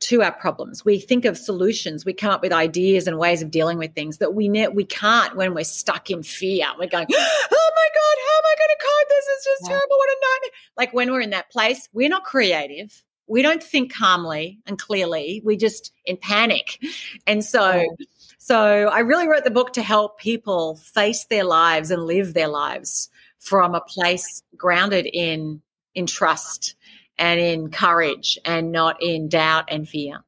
to 0.00 0.22
our 0.22 0.32
problems. 0.32 0.84
We 0.84 0.98
think 0.98 1.24
of 1.24 1.36
solutions. 1.36 2.04
We 2.04 2.14
come 2.14 2.30
up 2.30 2.42
with 2.42 2.52
ideas 2.52 3.06
and 3.06 3.18
ways 3.18 3.42
of 3.42 3.50
dealing 3.50 3.78
with 3.78 3.94
things 3.94 4.18
that 4.18 4.34
we 4.34 4.48
ne- 4.48 4.68
we 4.68 4.84
can't 4.84 5.36
when 5.36 5.54
we're 5.54 5.64
stuck 5.64 6.10
in 6.10 6.22
fear. 6.22 6.66
We're 6.78 6.88
going, 6.88 7.06
oh 7.12 7.70
my 7.76 7.88
god, 7.94 8.16
how 8.26 8.38
am 8.38 8.44
I 8.44 8.54
going 8.58 8.68
to 8.70 8.84
cope? 8.84 9.08
This 9.08 9.24
is 9.26 9.44
just 9.44 9.62
yeah. 9.62 9.68
terrible. 9.68 9.96
What 9.96 10.08
a 10.08 10.16
nightmare! 10.20 10.50
Like 10.76 10.94
when 10.94 11.12
we're 11.12 11.20
in 11.20 11.30
that 11.30 11.50
place, 11.50 11.88
we're 11.92 12.08
not 12.08 12.24
creative. 12.24 13.04
We 13.26 13.42
don't 13.42 13.62
think 13.62 13.94
calmly 13.94 14.58
and 14.66 14.78
clearly. 14.78 15.42
We 15.44 15.56
just 15.56 15.92
in 16.04 16.16
panic, 16.16 16.82
and 17.26 17.44
so. 17.44 17.70
Yeah. 17.70 18.06
So 18.42 18.88
I 18.88 19.00
really 19.00 19.28
wrote 19.28 19.44
the 19.44 19.50
book 19.50 19.74
to 19.74 19.82
help 19.82 20.18
people 20.18 20.76
face 20.76 21.26
their 21.26 21.44
lives 21.44 21.90
and 21.90 22.04
live 22.04 22.32
their 22.32 22.48
lives 22.48 23.10
from 23.38 23.74
a 23.74 23.82
place 23.82 24.42
grounded 24.56 25.06
in 25.06 25.60
in 25.94 26.06
trust 26.06 26.74
and 27.18 27.40
in 27.40 27.70
courage 27.70 28.38
and 28.44 28.72
not 28.72 29.02
in 29.02 29.28
doubt 29.28 29.64
and 29.68 29.88
fear. 29.88 30.24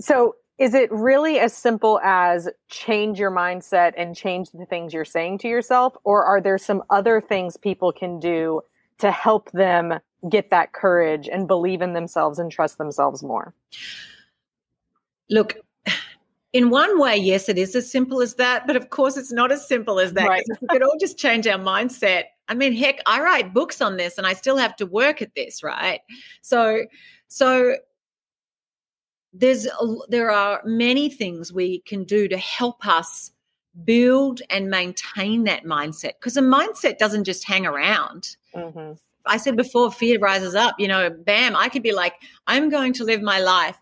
So, 0.00 0.36
is 0.58 0.74
it 0.74 0.90
really 0.90 1.38
as 1.38 1.56
simple 1.56 2.00
as 2.00 2.48
change 2.68 3.20
your 3.20 3.30
mindset 3.30 3.92
and 3.96 4.16
change 4.16 4.50
the 4.50 4.66
things 4.66 4.92
you're 4.92 5.04
saying 5.04 5.38
to 5.38 5.48
yourself? 5.48 5.96
Or 6.02 6.24
are 6.24 6.40
there 6.40 6.58
some 6.58 6.82
other 6.90 7.20
things 7.20 7.56
people 7.56 7.92
can 7.92 8.18
do 8.18 8.62
to 8.98 9.12
help 9.12 9.52
them 9.52 10.00
get 10.28 10.50
that 10.50 10.72
courage 10.72 11.28
and 11.28 11.46
believe 11.46 11.80
in 11.80 11.92
themselves 11.92 12.40
and 12.40 12.50
trust 12.50 12.76
themselves 12.76 13.22
more? 13.22 13.54
Look, 15.30 15.58
in 16.52 16.70
one 16.70 16.98
way, 16.98 17.16
yes, 17.16 17.48
it 17.48 17.56
is 17.56 17.76
as 17.76 17.90
simple 17.90 18.20
as 18.20 18.34
that. 18.34 18.66
But 18.66 18.74
of 18.74 18.90
course, 18.90 19.16
it's 19.16 19.32
not 19.32 19.52
as 19.52 19.66
simple 19.66 20.00
as 20.00 20.14
that. 20.14 20.28
Right. 20.28 20.44
If 20.44 20.60
we 20.60 20.68
could 20.68 20.82
all 20.82 20.96
just 20.98 21.18
change 21.18 21.46
our 21.46 21.58
mindset 21.58 22.24
I 22.48 22.54
mean, 22.54 22.72
heck, 22.72 23.00
I 23.06 23.20
write 23.20 23.52
books 23.52 23.80
on 23.80 23.96
this 23.96 24.18
and 24.18 24.26
I 24.26 24.32
still 24.32 24.56
have 24.56 24.74
to 24.76 24.86
work 24.86 25.20
at 25.20 25.34
this, 25.34 25.62
right? 25.62 26.00
So, 26.40 26.84
so 27.28 27.76
there's 29.32 29.68
there 30.08 30.30
are 30.30 30.62
many 30.64 31.10
things 31.10 31.52
we 31.52 31.80
can 31.80 32.04
do 32.04 32.28
to 32.28 32.38
help 32.38 32.86
us 32.86 33.30
build 33.84 34.40
and 34.50 34.70
maintain 34.70 35.44
that 35.44 35.64
mindset 35.64 36.14
because 36.18 36.36
a 36.36 36.42
mindset 36.42 36.98
doesn't 36.98 37.24
just 37.24 37.46
hang 37.46 37.66
around. 37.66 38.36
Mm-hmm. 38.54 38.92
I 39.26 39.36
said 39.36 39.56
before, 39.56 39.92
fear 39.92 40.18
rises 40.18 40.54
up. 40.54 40.76
You 40.78 40.88
know, 40.88 41.10
bam, 41.10 41.54
I 41.54 41.68
could 41.68 41.82
be 41.82 41.92
like, 41.92 42.14
I'm 42.46 42.70
going 42.70 42.94
to 42.94 43.04
live 43.04 43.20
my 43.20 43.40
life 43.40 43.76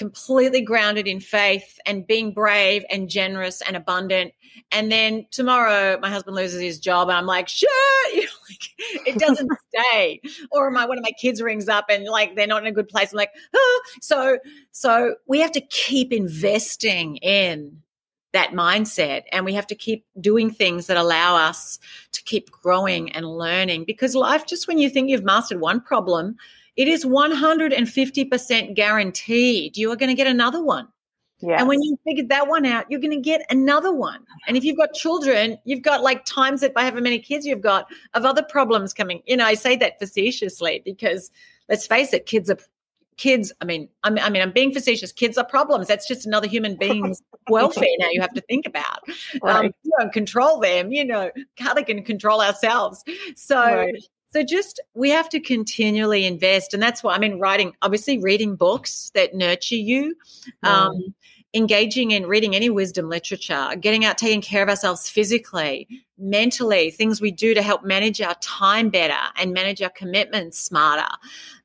completely 0.00 0.62
grounded 0.62 1.06
in 1.06 1.20
faith 1.20 1.78
and 1.84 2.06
being 2.06 2.32
brave 2.32 2.82
and 2.88 3.10
generous 3.10 3.60
and 3.60 3.76
abundant. 3.76 4.32
And 4.72 4.90
then 4.90 5.26
tomorrow 5.30 5.98
my 6.00 6.08
husband 6.08 6.34
loses 6.34 6.62
his 6.62 6.78
job 6.78 7.10
and 7.10 7.18
I'm 7.18 7.26
like, 7.26 7.48
shit, 7.48 7.68
you 8.14 8.22
know, 8.22 8.32
like 8.48 9.06
it 9.06 9.18
doesn't 9.18 9.50
stay. 9.68 10.22
Or 10.52 10.70
my 10.70 10.86
one 10.86 10.96
of 10.96 11.04
my 11.04 11.12
kids 11.20 11.42
rings 11.42 11.68
up 11.68 11.84
and 11.90 12.06
like 12.06 12.34
they're 12.34 12.46
not 12.46 12.62
in 12.62 12.68
a 12.68 12.72
good 12.72 12.88
place. 12.88 13.12
I'm 13.12 13.18
like, 13.18 13.32
ah. 13.54 13.80
so 14.00 14.38
so 14.70 15.16
we 15.26 15.38
have 15.40 15.52
to 15.52 15.60
keep 15.60 16.14
investing 16.14 17.16
in 17.16 17.82
that 18.32 18.52
mindset 18.52 19.24
and 19.32 19.44
we 19.44 19.52
have 19.52 19.66
to 19.66 19.74
keep 19.74 20.06
doing 20.18 20.50
things 20.50 20.86
that 20.86 20.96
allow 20.96 21.36
us 21.36 21.78
to 22.12 22.22
keep 22.22 22.50
growing 22.50 23.12
and 23.12 23.26
learning 23.26 23.84
because 23.84 24.14
life 24.14 24.46
just 24.46 24.66
when 24.66 24.78
you 24.78 24.88
think 24.88 25.10
you've 25.10 25.24
mastered 25.24 25.60
one 25.60 25.78
problem 25.78 26.36
it 26.80 26.88
is 26.88 27.04
150% 27.04 28.74
guaranteed 28.74 29.76
you 29.76 29.92
are 29.92 29.96
going 29.96 30.08
to 30.08 30.14
get 30.14 30.26
another 30.26 30.64
one. 30.64 30.88
Yes. 31.40 31.60
And 31.60 31.68
when 31.68 31.82
you 31.82 31.98
figured 32.06 32.30
that 32.30 32.48
one 32.48 32.64
out, 32.64 32.86
you're 32.88 33.00
going 33.00 33.10
to 33.10 33.20
get 33.20 33.42
another 33.50 33.92
one. 33.92 34.24
And 34.48 34.56
if 34.56 34.64
you've 34.64 34.78
got 34.78 34.94
children, 34.94 35.58
you've 35.64 35.82
got 35.82 36.02
like 36.02 36.24
times 36.24 36.62
that 36.62 36.72
by 36.72 36.80
however 36.84 37.02
many 37.02 37.18
kids 37.18 37.44
you've 37.44 37.60
got 37.60 37.86
of 38.14 38.24
other 38.24 38.42
problems 38.42 38.94
coming. 38.94 39.20
You 39.26 39.36
know, 39.36 39.44
I 39.44 39.54
say 39.54 39.76
that 39.76 39.98
facetiously 39.98 40.80
because 40.82 41.30
let's 41.68 41.86
face 41.86 42.14
it, 42.14 42.24
kids 42.24 42.48
are 42.48 42.56
kids. 43.18 43.52
I 43.60 43.66
mean, 43.66 43.90
I 44.02 44.08
mean, 44.08 44.24
I 44.24 44.30
mean, 44.30 44.40
I'm 44.40 44.52
being 44.52 44.72
facetious. 44.72 45.12
Kids 45.12 45.36
are 45.36 45.44
problems. 45.44 45.86
That's 45.86 46.08
just 46.08 46.24
another 46.24 46.48
human 46.48 46.76
being's 46.80 47.22
welfare. 47.50 47.84
Now 47.98 48.08
you 48.10 48.22
have 48.22 48.32
to 48.32 48.40
think 48.40 48.66
about. 48.66 49.00
Um, 49.06 49.40
right. 49.42 49.64
Um, 49.66 49.72
you 49.82 49.92
don't 49.98 50.14
control 50.14 50.60
them. 50.60 50.92
You 50.92 51.04
know, 51.04 51.30
how 51.58 51.74
they 51.74 51.84
can 51.84 52.02
control 52.04 52.40
ourselves. 52.40 53.04
So. 53.36 53.60
Right. 53.60 53.94
So 54.32 54.44
just 54.44 54.80
we 54.94 55.10
have 55.10 55.28
to 55.30 55.40
continually 55.40 56.24
invest, 56.24 56.72
and 56.72 56.82
that's 56.82 57.02
why 57.02 57.14
I 57.14 57.18
mean 57.18 57.38
writing. 57.40 57.74
Obviously, 57.82 58.18
reading 58.18 58.54
books 58.54 59.10
that 59.14 59.34
nurture 59.34 59.74
you, 59.74 60.14
um, 60.62 61.14
engaging 61.52 62.12
in 62.12 62.26
reading 62.26 62.54
any 62.54 62.70
wisdom 62.70 63.08
literature, 63.08 63.74
getting 63.80 64.04
out, 64.04 64.18
taking 64.18 64.40
care 64.40 64.62
of 64.62 64.68
ourselves 64.68 65.08
physically, 65.08 65.88
mentally, 66.16 66.92
things 66.92 67.20
we 67.20 67.32
do 67.32 67.54
to 67.54 67.62
help 67.62 67.82
manage 67.82 68.20
our 68.20 68.36
time 68.36 68.88
better 68.88 69.18
and 69.36 69.52
manage 69.52 69.82
our 69.82 69.90
commitments 69.90 70.60
smarter, 70.60 71.08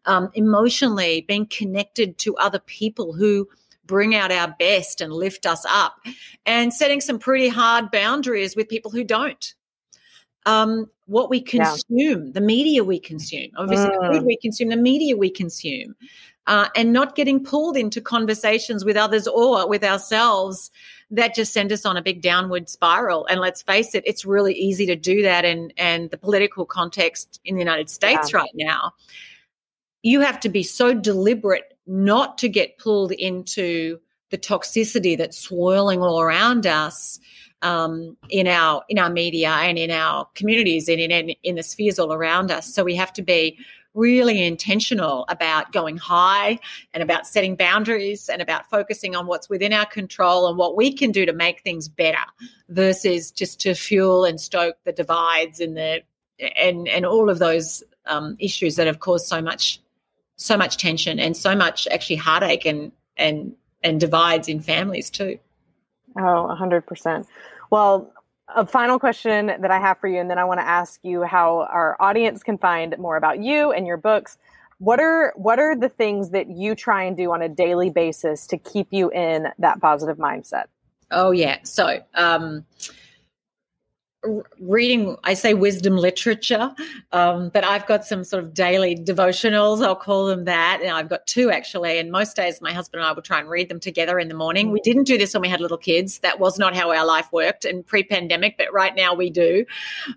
um, 0.05 0.31
emotionally, 0.33 1.23
being 1.27 1.45
connected 1.45 2.17
to 2.17 2.35
other 2.37 2.59
people 2.59 3.13
who 3.13 3.47
bring 3.85 4.15
out 4.15 4.31
our 4.31 4.55
best 4.57 5.01
and 5.01 5.13
lift 5.13 5.45
us 5.45 5.63
up, 5.69 5.97
and 6.47 6.73
setting 6.73 6.99
some 6.99 7.19
pretty 7.19 7.47
hard 7.47 7.91
boundaries 7.91 8.55
with 8.55 8.67
people 8.67 8.89
who 8.89 9.03
don't 9.03 9.53
um, 10.45 10.89
what 11.07 11.29
we 11.29 11.41
consume, 11.41 12.25
yeah. 12.25 12.31
the 12.33 12.41
media 12.41 12.83
we 12.83 12.99
consume, 12.99 13.51
obviously 13.57 13.89
mm. 13.89 14.01
the 14.01 14.13
food 14.13 14.23
mm. 14.23 14.27
we 14.27 14.37
consume, 14.37 14.69
the 14.69 14.75
media 14.75 15.15
we 15.15 15.29
consume, 15.29 15.95
uh, 16.47 16.67
and 16.75 16.93
not 16.93 17.15
getting 17.15 17.43
pulled 17.43 17.77
into 17.77 18.01
conversations 18.01 18.85
with 18.85 18.97
others 18.97 19.27
or 19.27 19.67
with 19.67 19.83
ourselves 19.83 20.71
that 21.11 21.35
just 21.35 21.53
send 21.53 21.71
us 21.71 21.85
on 21.85 21.97
a 21.97 22.01
big 22.01 22.21
downward 22.21 22.69
spiral. 22.69 23.25
And 23.27 23.39
let's 23.39 23.61
face 23.61 23.95
it, 23.95 24.03
it's 24.05 24.25
really 24.25 24.53
easy 24.53 24.85
to 24.87 24.95
do 24.95 25.21
that. 25.23 25.45
And 25.45 25.73
and 25.77 26.09
the 26.09 26.17
political 26.17 26.65
context 26.65 27.39
in 27.45 27.55
the 27.55 27.61
United 27.61 27.89
States 27.89 28.31
yeah. 28.31 28.39
right 28.39 28.51
now, 28.53 28.93
you 30.01 30.21
have 30.21 30.39
to 30.41 30.49
be 30.49 30.63
so 30.63 30.93
deliberate 30.93 31.73
not 31.87 32.37
to 32.39 32.49
get 32.49 32.77
pulled 32.77 33.11
into 33.11 33.99
the 34.31 34.37
toxicity 34.37 35.17
that's 35.17 35.37
swirling 35.37 36.01
all 36.01 36.19
around 36.19 36.65
us 36.65 37.19
um, 37.65 38.15
in 38.29 38.47
our 38.47 38.83
in 38.89 38.99
our 38.99 39.09
media 39.09 39.49
and 39.49 39.77
in 39.79 39.89
our 39.89 40.27
communities 40.35 40.87
and 40.87 40.99
in, 41.01 41.11
in 41.11 41.35
in 41.43 41.55
the 41.55 41.63
spheres 41.63 41.97
all 41.97 42.13
around 42.13 42.51
us. 42.51 42.73
So 42.73 42.83
we 42.83 42.95
have 42.95 43.11
to 43.13 43.23
be 43.23 43.57
really 43.95 44.45
intentional 44.45 45.25
about 45.29 45.71
going 45.71 45.97
high 45.97 46.59
and 46.93 47.01
about 47.01 47.25
setting 47.25 47.55
boundaries 47.55 48.29
and 48.29 48.41
about 48.41 48.69
focusing 48.69 49.15
on 49.15 49.25
what's 49.25 49.49
within 49.49 49.71
our 49.73 49.85
control 49.85 50.47
and 50.47 50.57
what 50.57 50.75
we 50.75 50.93
can 50.93 51.11
do 51.11 51.25
to 51.25 51.31
make 51.33 51.61
things 51.61 51.87
better 51.87 52.25
versus 52.67 53.31
just 53.31 53.59
to 53.61 53.73
fuel 53.73 54.25
and 54.25 54.39
stoke 54.39 54.75
the 54.83 54.91
divides 54.91 55.59
and 55.59 55.75
the 55.75 56.03
and 56.39 56.87
and 56.87 57.05
all 57.05 57.29
of 57.29 57.39
those 57.39 57.83
um, 58.05 58.35
issues 58.37 58.75
that 58.75 58.85
have 58.85 58.99
caused 58.99 59.25
so 59.25 59.41
much 59.41 59.81
so 60.35 60.55
much 60.55 60.77
tension 60.77 61.17
and 61.19 61.35
so 61.35 61.55
much 61.55 61.87
actually 61.87 62.17
heartache 62.17 62.65
and 62.65 62.91
and 63.17 63.55
and 63.81 63.99
divides 63.99 64.47
in 64.47 64.59
families 64.59 65.09
too. 65.09 65.39
Oh, 66.17 66.55
100%. 66.59 67.27
Well, 67.75 68.13
a 68.55 68.65
final 68.65 68.99
question 68.99 69.47
that 69.47 69.69
I 69.69 69.81
have 69.81 69.97
for 69.97 70.07
you, 70.07 70.21
and 70.21 70.31
then 70.31 70.39
I 70.39 70.45
want 70.45 70.61
to 70.61 70.65
ask 70.65 71.01
you 71.03 71.23
how 71.23 71.67
our 71.69 71.97
audience 71.99 72.41
can 72.41 72.57
find 72.57 72.97
more 72.97 73.17
about 73.17 73.41
you 73.41 73.73
and 73.73 73.85
your 73.85 73.97
books. 73.97 74.37
What 74.77 75.01
are 75.01 75.33
what 75.35 75.59
are 75.59 75.75
the 75.75 75.89
things 75.89 76.29
that 76.29 76.49
you 76.49 76.73
try 76.73 77.03
and 77.03 77.17
do 77.17 77.33
on 77.33 77.41
a 77.41 77.49
daily 77.49 77.89
basis 77.89 78.47
to 78.47 78.57
keep 78.57 78.87
you 78.91 79.11
in 79.11 79.47
that 79.59 79.81
positive 79.81 80.15
mindset? 80.15 80.67
Oh 81.11 81.31
yeah. 81.31 81.57
So 81.63 81.99
um, 82.13 82.65
reading, 84.59 85.15
I 85.23 85.33
say 85.33 85.53
wisdom 85.53 85.97
literature, 85.97 86.73
um, 87.11 87.49
but 87.49 87.63
I've 87.63 87.85
got 87.87 88.05
some 88.05 88.23
sort 88.23 88.43
of 88.43 88.53
daily 88.53 88.95
devotionals, 88.95 89.83
I'll 89.83 89.95
call 89.95 90.25
them 90.27 90.45
that. 90.45 90.81
And 90.81 90.91
I've 90.91 91.09
got 91.09 91.25
two 91.27 91.51
actually. 91.51 91.99
And 91.99 92.11
most 92.11 92.35
days, 92.35 92.61
my 92.61 92.73
husband 92.73 93.01
and 93.01 93.09
I 93.09 93.13
will 93.13 93.21
try 93.21 93.39
and 93.39 93.49
read 93.49 93.69
them 93.69 93.79
together 93.79 94.19
in 94.19 94.27
the 94.27 94.35
morning. 94.35 94.71
We 94.71 94.81
didn't 94.81 95.05
do 95.05 95.17
this 95.17 95.33
when 95.33 95.41
we 95.41 95.49
had 95.49 95.61
little 95.61 95.77
kids. 95.77 96.19
That 96.19 96.39
was 96.39 96.59
not 96.59 96.75
how 96.75 96.91
our 96.91 97.05
life 97.05 97.31
worked 97.31 97.65
in 97.65 97.83
pre 97.83 98.03
pandemic, 98.03 98.57
but 98.57 98.71
right 98.73 98.95
now 98.95 99.13
we 99.13 99.29
do. 99.29 99.65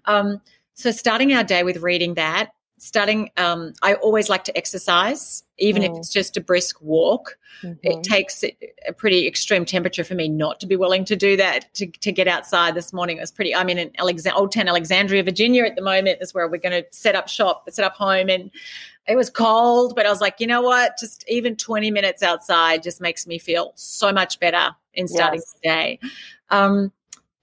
Um, 0.05 0.41
so, 0.75 0.93
starting 0.93 1.35
our 1.35 1.43
day 1.43 1.65
with 1.65 1.79
reading 1.79 2.15
that, 2.15 2.51
starting, 2.79 3.31
um, 3.37 3.73
I 3.83 3.95
always 3.95 4.29
like 4.29 4.45
to 4.45 4.57
exercise, 4.57 5.45
even 5.59 5.83
mm. 5.83 5.91
if 5.91 5.97
it's 5.99 6.09
just 6.09 6.37
a 6.37 6.41
brisk 6.41 6.81
walk. 6.81 7.37
Mm-hmm. 7.63 7.77
It 7.83 8.03
takes 8.03 8.45
a 8.45 8.93
pretty 8.97 9.27
extreme 9.27 9.65
temperature 9.65 10.05
for 10.05 10.15
me 10.15 10.29
not 10.29 10.61
to 10.61 10.67
be 10.67 10.77
willing 10.77 11.05
to 11.07 11.17
do 11.17 11.37
that, 11.37 11.73
to, 11.75 11.87
to 11.87 12.13
get 12.13 12.29
outside 12.29 12.75
this 12.75 12.93
morning. 12.93 13.19
It 13.19 13.21
was 13.21 13.33
pretty, 13.33 13.55
I'm 13.55 13.69
in 13.69 13.91
Alexand- 13.99 14.35
Old 14.35 14.53
Town 14.53 14.69
Alexandria, 14.69 15.23
Virginia 15.23 15.65
at 15.65 15.77
the 15.77 15.83
moment, 15.83 16.19
is 16.21 16.33
where 16.33 16.49
we're 16.49 16.59
going 16.59 16.83
to 16.83 16.87
set 16.91 17.15
up 17.15 17.29
shop, 17.29 17.69
set 17.71 17.85
up 17.85 17.95
home. 17.95 18.29
And 18.29 18.51
it 19.07 19.17
was 19.17 19.31
cold, 19.31 19.95
but 19.97 20.07
I 20.07 20.11
was 20.11 20.21
like, 20.21 20.37
you 20.39 20.47
know 20.47 20.63
what? 20.63 20.99
Just 20.99 21.25
even 21.29 21.57
20 21.57 21.91
minutes 21.91 22.23
outside 22.23 22.83
just 22.83 23.01
makes 23.01 23.27
me 23.27 23.39
feel 23.39 23.73
so 23.75 24.13
much 24.13 24.39
better 24.39 24.75
in 24.95 25.09
starting 25.09 25.41
yes. 25.41 25.53
the 25.53 25.69
day. 25.69 26.01
Um, 26.51 26.93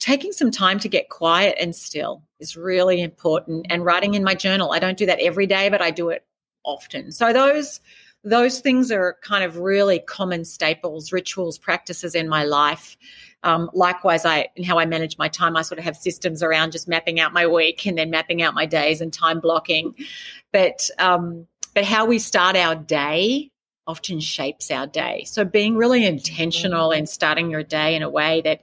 taking 0.05 0.31
some 0.31 0.51
time 0.51 0.77
to 0.77 0.87
get 0.87 1.09
quiet 1.09 1.57
and 1.59 1.75
still 1.75 2.21
is 2.39 2.55
really 2.55 3.01
important 3.01 3.65
and 3.71 3.83
writing 3.83 4.13
in 4.13 4.23
my 4.23 4.35
journal. 4.35 4.71
I 4.71 4.77
don't 4.77 4.99
do 4.99 5.07
that 5.07 5.19
every 5.19 5.47
day 5.47 5.67
but 5.69 5.81
i 5.81 5.89
do 5.89 6.09
it 6.09 6.23
often. 6.63 7.11
So 7.11 7.33
those 7.33 7.79
those 8.23 8.59
things 8.59 8.91
are 8.91 9.17
kind 9.21 9.43
of 9.43 9.57
really 9.57 9.97
common 9.97 10.45
staples 10.45 11.11
rituals 11.11 11.57
practices 11.57 12.13
in 12.13 12.29
my 12.29 12.43
life. 12.43 12.97
Um, 13.41 13.71
likewise 13.73 14.25
i 14.25 14.47
in 14.55 14.63
how 14.63 14.77
i 14.77 14.85
manage 14.85 15.17
my 15.17 15.27
time 15.27 15.57
i 15.57 15.63
sort 15.63 15.79
of 15.79 15.85
have 15.85 15.97
systems 15.97 16.43
around 16.43 16.71
just 16.71 16.87
mapping 16.87 17.19
out 17.19 17.33
my 17.33 17.47
week 17.47 17.87
and 17.87 17.97
then 17.97 18.11
mapping 18.11 18.43
out 18.43 18.53
my 18.53 18.67
days 18.67 19.01
and 19.01 19.11
time 19.11 19.39
blocking. 19.39 19.95
But 20.53 20.87
um, 20.99 21.47
but 21.73 21.83
how 21.83 22.05
we 22.05 22.19
start 22.19 22.55
our 22.55 22.75
day 22.75 23.49
often 23.87 24.19
shapes 24.19 24.69
our 24.69 24.85
day. 24.85 25.23
So 25.25 25.45
being 25.45 25.75
really 25.75 26.05
intentional 26.05 26.91
in 26.91 27.07
starting 27.07 27.49
your 27.49 27.63
day 27.63 27.95
in 27.95 28.03
a 28.03 28.09
way 28.09 28.41
that 28.41 28.61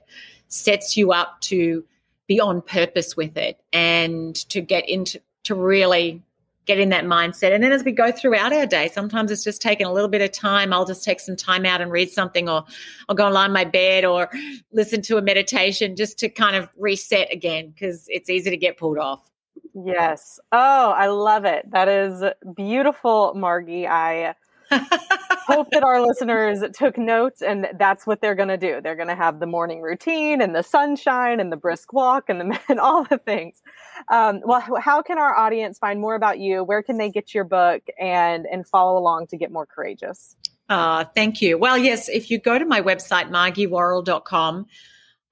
sets 0.53 0.95
you 0.95 1.11
up 1.11 1.41
to 1.41 1.83
be 2.27 2.39
on 2.39 2.61
purpose 2.61 3.17
with 3.17 3.37
it 3.37 3.59
and 3.73 4.35
to 4.49 4.61
get 4.61 4.87
into 4.87 5.19
to 5.43 5.55
really 5.55 6.21
get 6.65 6.79
in 6.79 6.89
that 6.89 7.03
mindset. 7.03 7.53
And 7.53 7.61
then 7.61 7.73
as 7.73 7.83
we 7.83 7.91
go 7.91 8.11
throughout 8.11 8.53
our 8.53 8.65
day, 8.65 8.87
sometimes 8.87 9.31
it's 9.31 9.43
just 9.43 9.61
taking 9.61 9.85
a 9.85 9.91
little 9.91 10.07
bit 10.07 10.21
of 10.21 10.31
time. 10.31 10.71
I'll 10.71 10.85
just 10.85 11.03
take 11.03 11.19
some 11.19 11.35
time 11.35 11.65
out 11.65 11.81
and 11.81 11.91
read 11.91 12.09
something, 12.09 12.47
or 12.47 12.63
I'll 13.09 13.15
go 13.15 13.25
and 13.25 13.33
lie 13.33 13.47
in 13.47 13.51
my 13.51 13.65
bed 13.65 14.05
or 14.05 14.29
listen 14.71 15.01
to 15.03 15.17
a 15.17 15.21
meditation 15.21 15.97
just 15.97 16.17
to 16.19 16.29
kind 16.29 16.55
of 16.55 16.69
reset 16.77 17.33
again 17.33 17.71
because 17.71 18.05
it's 18.07 18.29
easy 18.29 18.49
to 18.49 18.57
get 18.57 18.77
pulled 18.77 18.97
off. 18.97 19.29
Yes. 19.73 20.39
Oh, 20.51 20.91
I 20.91 21.07
love 21.07 21.45
it. 21.45 21.69
That 21.71 21.89
is 21.89 22.23
beautiful, 22.55 23.33
Margie. 23.35 23.87
I 23.87 24.35
hope 25.47 25.67
that 25.71 25.83
our 25.83 26.05
listeners 26.05 26.63
took 26.73 26.97
notes 26.97 27.41
and 27.41 27.67
that's 27.77 28.07
what 28.07 28.21
they're 28.21 28.35
going 28.35 28.49
to 28.49 28.57
do. 28.57 28.81
They're 28.81 28.95
going 28.95 29.09
to 29.09 29.15
have 29.15 29.39
the 29.39 29.45
morning 29.45 29.81
routine 29.81 30.41
and 30.41 30.55
the 30.55 30.63
sunshine 30.63 31.39
and 31.39 31.51
the 31.51 31.57
brisk 31.57 31.93
walk 31.93 32.29
and, 32.29 32.39
the, 32.39 32.59
and 32.69 32.79
all 32.79 33.03
the 33.03 33.17
things. 33.17 33.61
Um, 34.09 34.41
well, 34.43 34.63
how 34.79 35.01
can 35.01 35.17
our 35.17 35.35
audience 35.35 35.77
find 35.79 35.99
more 35.99 36.15
about 36.15 36.39
you? 36.39 36.63
Where 36.63 36.81
can 36.81 36.97
they 36.97 37.09
get 37.09 37.33
your 37.33 37.43
book 37.43 37.83
and, 37.99 38.45
and 38.51 38.65
follow 38.65 38.97
along 38.97 39.27
to 39.27 39.37
get 39.37 39.51
more 39.51 39.65
courageous? 39.65 40.35
Uh, 40.69 41.03
thank 41.13 41.41
you. 41.41 41.57
Well, 41.57 41.77
yes, 41.77 42.09
if 42.09 42.31
you 42.31 42.39
go 42.39 42.57
to 42.57 42.65
my 42.65 42.81
website, 42.81 43.29
margiewarrell.com, 43.29 44.65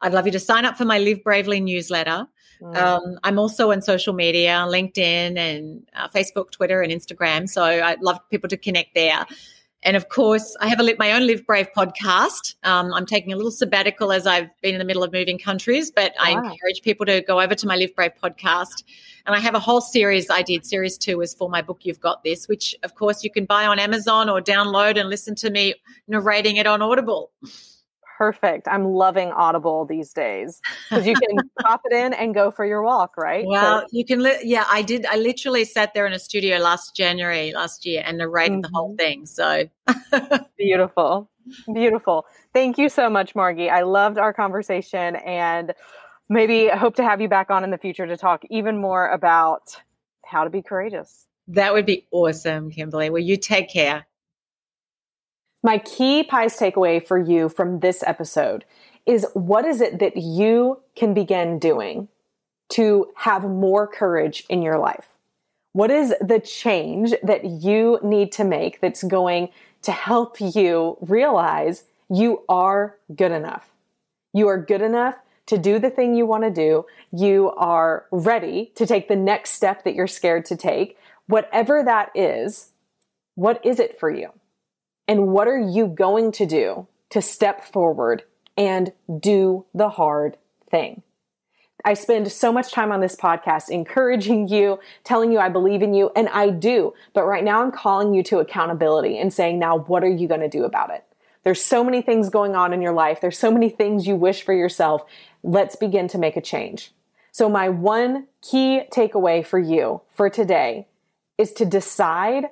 I'd 0.02 0.14
love 0.14 0.26
you 0.26 0.32
to 0.34 0.40
sign 0.40 0.66
up 0.66 0.78
for 0.78 0.86
my 0.86 1.00
Live 1.00 1.24
Bravely 1.24 1.60
newsletter. 1.60 2.28
Mm. 2.62 2.78
Um, 2.78 3.20
I'm 3.24 3.40
also 3.40 3.72
on 3.72 3.82
social 3.82 4.14
media, 4.14 4.66
LinkedIn 4.68 5.38
and 5.38 5.88
uh, 5.96 6.08
Facebook, 6.10 6.52
Twitter, 6.52 6.82
and 6.82 6.92
Instagram. 6.92 7.50
So 7.50 7.64
I'd 7.64 8.02
love 8.02 8.20
people 8.30 8.50
to 8.50 8.58
connect 8.58 8.96
there. 8.96 9.26
And 9.84 9.98
of 9.98 10.10
course, 10.10 10.56
I 10.62 10.68
have 10.68 10.80
a, 10.80 10.96
my 11.00 11.14
own 11.14 11.26
Live 11.26 11.46
Brave 11.48 11.68
podcast. 11.76 12.54
Um, 12.64 12.94
I'm 12.94 13.08
taking 13.08 13.34
a 13.34 13.36
little 13.36 13.52
sabbatical 13.52 14.12
as 14.12 14.28
I've 14.28 14.50
been 14.62 14.76
in 14.76 14.80
the 14.80 14.86
middle 14.86 15.04
of 15.04 15.12
moving 15.12 15.40
countries, 15.40 15.90
but 15.90 16.14
wow. 16.20 16.26
I 16.26 16.30
encourage 16.32 16.84
people 16.84 17.08
to 17.08 17.22
go 17.22 17.42
over 17.42 17.56
to 17.56 17.68
my 17.68 17.76
Live 17.76 17.96
Brave 17.96 18.12
podcast. 18.22 18.84
And 19.26 19.36
I 19.36 19.40
have 19.40 19.56
a 19.56 19.60
whole 19.60 19.82
series 19.82 20.30
I 20.30 20.44
did. 20.44 20.68
Series 20.68 21.00
two 21.00 21.20
is 21.22 21.34
for 21.34 21.50
my 21.50 21.64
book, 21.64 21.80
You've 21.82 22.00
Got 22.00 22.24
This, 22.24 22.48
which 22.48 22.76
of 22.84 22.94
course 22.94 23.24
you 23.24 23.32
can 23.32 23.46
buy 23.46 23.66
on 23.66 23.80
Amazon 23.80 24.30
or 24.30 24.40
download 24.40 25.00
and 25.00 25.10
listen 25.10 25.34
to 25.36 25.50
me 25.50 25.74
narrating 26.08 26.58
it 26.58 26.68
on 26.68 26.84
Audible 26.84 27.32
perfect. 28.22 28.68
I'm 28.68 28.84
loving 28.84 29.32
Audible 29.32 29.84
these 29.84 30.14
days 30.14 30.62
because 30.88 31.08
you 31.08 31.16
can 31.16 31.50
pop 31.60 31.82
it 31.86 31.92
in 31.92 32.14
and 32.14 32.36
go 32.36 32.52
for 32.52 32.64
your 32.64 32.84
walk, 32.84 33.18
right? 33.18 33.44
Well, 33.48 33.82
so- 33.82 33.88
you 33.92 34.06
can. 34.06 34.22
Li- 34.22 34.42
yeah, 34.44 34.66
I 34.70 34.84
did. 34.84 35.08
I 35.08 35.16
literally 35.16 35.66
sat 35.66 35.96
there 35.96 36.06
in 36.06 36.14
a 36.14 36.20
studio 36.20 36.60
last 36.60 36.96
January 36.96 37.52
last 37.52 37.84
year 37.84 38.04
and 38.06 38.20
narrated 38.20 38.52
mm-hmm. 38.52 38.62
the 38.62 38.70
whole 38.78 38.90
mm-hmm. 38.90 38.98
thing. 38.98 39.26
So 39.26 39.68
beautiful, 40.58 41.32
beautiful. 41.74 42.28
Thank 42.54 42.78
you 42.78 42.90
so 42.90 43.10
much, 43.10 43.34
Margie. 43.34 43.72
I 43.72 43.82
loved 43.82 44.20
our 44.20 44.34
conversation 44.34 45.16
and 45.16 45.74
maybe 46.30 46.68
hope 46.68 46.96
to 46.98 47.04
have 47.04 47.22
you 47.22 47.28
back 47.28 47.50
on 47.50 47.64
in 47.64 47.72
the 47.72 47.80
future 47.80 48.06
to 48.06 48.18
talk 48.18 48.44
even 48.52 48.78
more 48.80 49.10
about 49.10 49.76
how 50.28 50.44
to 50.44 50.52
be 50.52 50.62
courageous. 50.62 51.26
That 51.48 51.74
would 51.74 51.88
be 51.88 52.06
awesome, 52.12 52.70
Kimberly. 52.70 53.10
Well, 53.10 53.24
you 53.24 53.36
take 53.36 53.72
care. 53.72 54.06
My 55.64 55.78
key 55.78 56.24
pies 56.24 56.58
takeaway 56.58 57.06
for 57.06 57.20
you 57.20 57.48
from 57.48 57.82
this 57.82 58.04
episode 58.04 58.66
is 59.06 59.28
what 59.34 59.64
is 59.64 59.80
it 59.80 60.00
that 60.00 60.18
you 60.18 60.82
can 60.96 61.14
begin 61.14 61.60
doing 61.60 62.08
to 62.70 63.10
have 63.16 63.44
more 63.44 63.86
courage 63.86 64.44
in 64.50 64.64
your 64.64 64.80
life? 64.80 65.10
What 65.74 65.92
is 65.92 66.16
the 66.20 66.40
change 66.40 67.14
that 67.22 67.46
you 67.46 68.00
need 68.02 68.32
to 68.34 68.44
make 68.44 68.82
that's 68.82 69.04
going 69.04 69.50
to 69.84 69.92
help 69.92 70.38
you 70.42 70.98
realize 71.00 71.84
you 72.10 72.44
are 72.50 72.98
good 73.16 73.32
enough? 73.32 73.70
You 74.34 74.48
are 74.48 74.58
good 74.58 74.82
enough 74.82 75.16
to 75.46 75.58
do 75.60 75.78
the 75.78 75.90
thing 75.92 76.16
you 76.16 76.26
want 76.26 76.44
to 76.44 76.50
do. 76.50 76.86
You 77.12 77.52
are 77.52 78.06
ready 78.12 78.72
to 78.76 78.88
take 78.88 79.08
the 79.08 79.16
next 79.16 79.52
step 79.52 79.84
that 79.84 79.94
you're 79.94 80.08
scared 80.08 80.46
to 80.46 80.56
take. 80.56 80.98
Whatever 81.28 81.84
that 81.84 82.10
is, 82.16 82.72
what 83.36 83.64
is 83.64 83.80
it 83.80 84.00
for 84.00 84.10
you? 84.10 84.32
And 85.08 85.28
what 85.28 85.48
are 85.48 85.60
you 85.60 85.88
going 85.88 86.32
to 86.34 86.46
do 86.46 86.88
to 87.10 87.22
step 87.22 87.64
forward 87.64 88.24
and 88.58 88.94
do 89.20 89.66
the 89.74 89.90
hard 89.90 90.38
thing? 90.70 91.04
I 91.84 91.96
spend 91.96 92.32
so 92.32 92.54
much 92.54 92.72
time 92.72 92.92
on 92.92 93.02
this 93.02 93.16
podcast 93.16 93.70
encouraging 93.70 94.48
you, 94.48 94.80
telling 95.04 95.32
you 95.32 95.40
I 95.40 95.50
believe 95.50 95.82
in 95.82 95.94
you, 95.94 96.12
and 96.16 96.30
I 96.30 96.50
do. 96.50 96.94
But 97.14 97.26
right 97.26 97.44
now 97.44 97.64
I'm 97.64 97.72
calling 97.72 98.14
you 98.14 98.22
to 98.24 98.40
accountability 98.40 99.18
and 99.18 99.34
saying, 99.34 99.58
now 99.58 99.80
what 99.80 100.04
are 100.04 100.10
you 100.10 100.28
going 100.28 100.42
to 100.42 100.50
do 100.50 100.64
about 100.64 100.92
it? 100.92 101.04
There's 101.44 101.64
so 101.64 101.84
many 101.84 102.04
things 102.04 102.30
going 102.30 102.56
on 102.56 102.72
in 102.72 102.82
your 102.84 102.94
life. 102.94 103.20
There's 103.20 103.40
so 103.40 103.52
many 103.52 103.70
things 103.70 104.06
you 104.06 104.16
wish 104.16 104.44
for 104.44 104.54
yourself. 104.54 105.04
Let's 105.42 105.76
begin 105.76 106.08
to 106.10 106.20
make 106.20 106.38
a 106.38 106.42
change. 106.42 106.92
So 107.32 107.50
my 107.50 107.70
one 107.70 108.28
key 108.42 108.82
takeaway 108.92 109.44
for 109.44 109.58
you 109.58 110.02
for 110.12 110.30
today 110.30 110.88
is 111.38 111.52
to 111.54 111.66
decide 111.66 112.50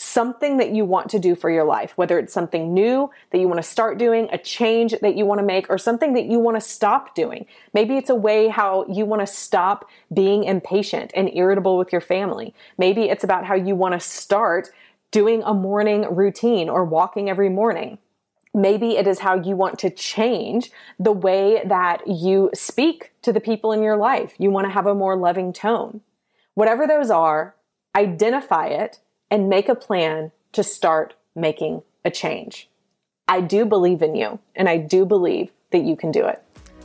something 0.00 0.58
that 0.58 0.70
you 0.70 0.84
want 0.84 1.10
to 1.10 1.18
do 1.18 1.34
for 1.34 1.50
your 1.50 1.64
life, 1.64 1.92
whether 1.96 2.20
it's 2.20 2.32
something 2.32 2.72
new 2.72 3.10
that 3.32 3.38
you 3.38 3.48
want 3.48 3.60
to 3.60 3.68
start 3.68 3.98
doing, 3.98 4.28
a 4.30 4.38
change 4.38 4.94
that 5.02 5.16
you 5.16 5.26
want 5.26 5.40
to 5.40 5.44
make, 5.44 5.68
or 5.68 5.76
something 5.76 6.12
that 6.12 6.26
you 6.26 6.38
want 6.38 6.56
to 6.56 6.60
stop 6.60 7.16
doing. 7.16 7.44
Maybe 7.74 7.96
it's 7.96 8.08
a 8.08 8.14
way 8.14 8.46
how 8.46 8.86
you 8.86 9.04
want 9.04 9.22
to 9.22 9.26
stop 9.26 9.88
being 10.14 10.44
impatient 10.44 11.10
and 11.16 11.28
irritable 11.34 11.76
with 11.76 11.90
your 11.90 12.00
family. 12.00 12.54
Maybe 12.78 13.08
it's 13.08 13.24
about 13.24 13.44
how 13.44 13.56
you 13.56 13.74
want 13.74 13.94
to 13.94 14.00
start 14.00 14.70
doing 15.10 15.42
a 15.42 15.52
morning 15.52 16.06
routine 16.14 16.68
or 16.68 16.84
walking 16.84 17.28
every 17.28 17.48
morning. 17.48 17.98
Maybe 18.54 18.96
it 18.96 19.08
is 19.08 19.18
how 19.18 19.34
you 19.34 19.56
want 19.56 19.80
to 19.80 19.90
change 19.90 20.70
the 21.00 21.10
way 21.10 21.60
that 21.64 22.06
you 22.06 22.50
speak 22.54 23.10
to 23.22 23.32
the 23.32 23.40
people 23.40 23.72
in 23.72 23.82
your 23.82 23.96
life. 23.96 24.34
You 24.38 24.52
want 24.52 24.68
to 24.68 24.72
have 24.72 24.86
a 24.86 24.94
more 24.94 25.16
loving 25.16 25.52
tone. 25.52 26.02
Whatever 26.54 26.86
those 26.86 27.10
are, 27.10 27.56
identify 27.96 28.68
it 28.68 29.00
and 29.30 29.48
make 29.48 29.68
a 29.68 29.74
plan 29.74 30.32
to 30.52 30.62
start 30.62 31.14
making 31.34 31.82
a 32.04 32.10
change. 32.10 32.68
I 33.26 33.40
do 33.40 33.64
believe 33.64 34.02
in 34.02 34.14
you, 34.14 34.38
and 34.56 34.68
I 34.68 34.78
do 34.78 35.04
believe 35.04 35.50
that 35.70 35.82
you 35.82 35.96
can 35.96 36.10
do 36.10 36.26
it. 36.26 36.42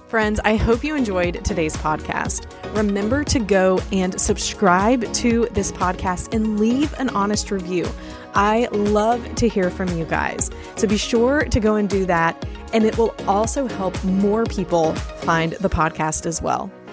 Friends, 0.07 0.39
I 0.43 0.57
hope 0.57 0.83
you 0.83 0.95
enjoyed 0.95 1.43
today's 1.43 1.75
podcast. 1.77 2.45
Remember 2.75 3.23
to 3.23 3.39
go 3.39 3.79
and 3.91 4.19
subscribe 4.21 5.11
to 5.13 5.47
this 5.53 5.71
podcast 5.71 6.35
and 6.35 6.59
leave 6.59 6.93
an 6.99 7.09
honest 7.09 7.49
review. 7.49 7.87
I 8.35 8.67
love 8.71 9.33
to 9.35 9.47
hear 9.47 9.71
from 9.71 9.97
you 9.97 10.05
guys. 10.05 10.51
So 10.75 10.87
be 10.87 10.97
sure 10.97 11.45
to 11.45 11.59
go 11.59 11.75
and 11.75 11.89
do 11.89 12.05
that, 12.05 12.47
and 12.73 12.83
it 12.85 12.95
will 12.97 13.15
also 13.27 13.67
help 13.67 14.03
more 14.03 14.43
people 14.43 14.93
find 14.93 15.53
the 15.53 15.69
podcast 15.69 16.27
as 16.27 16.41
well. 16.43 16.71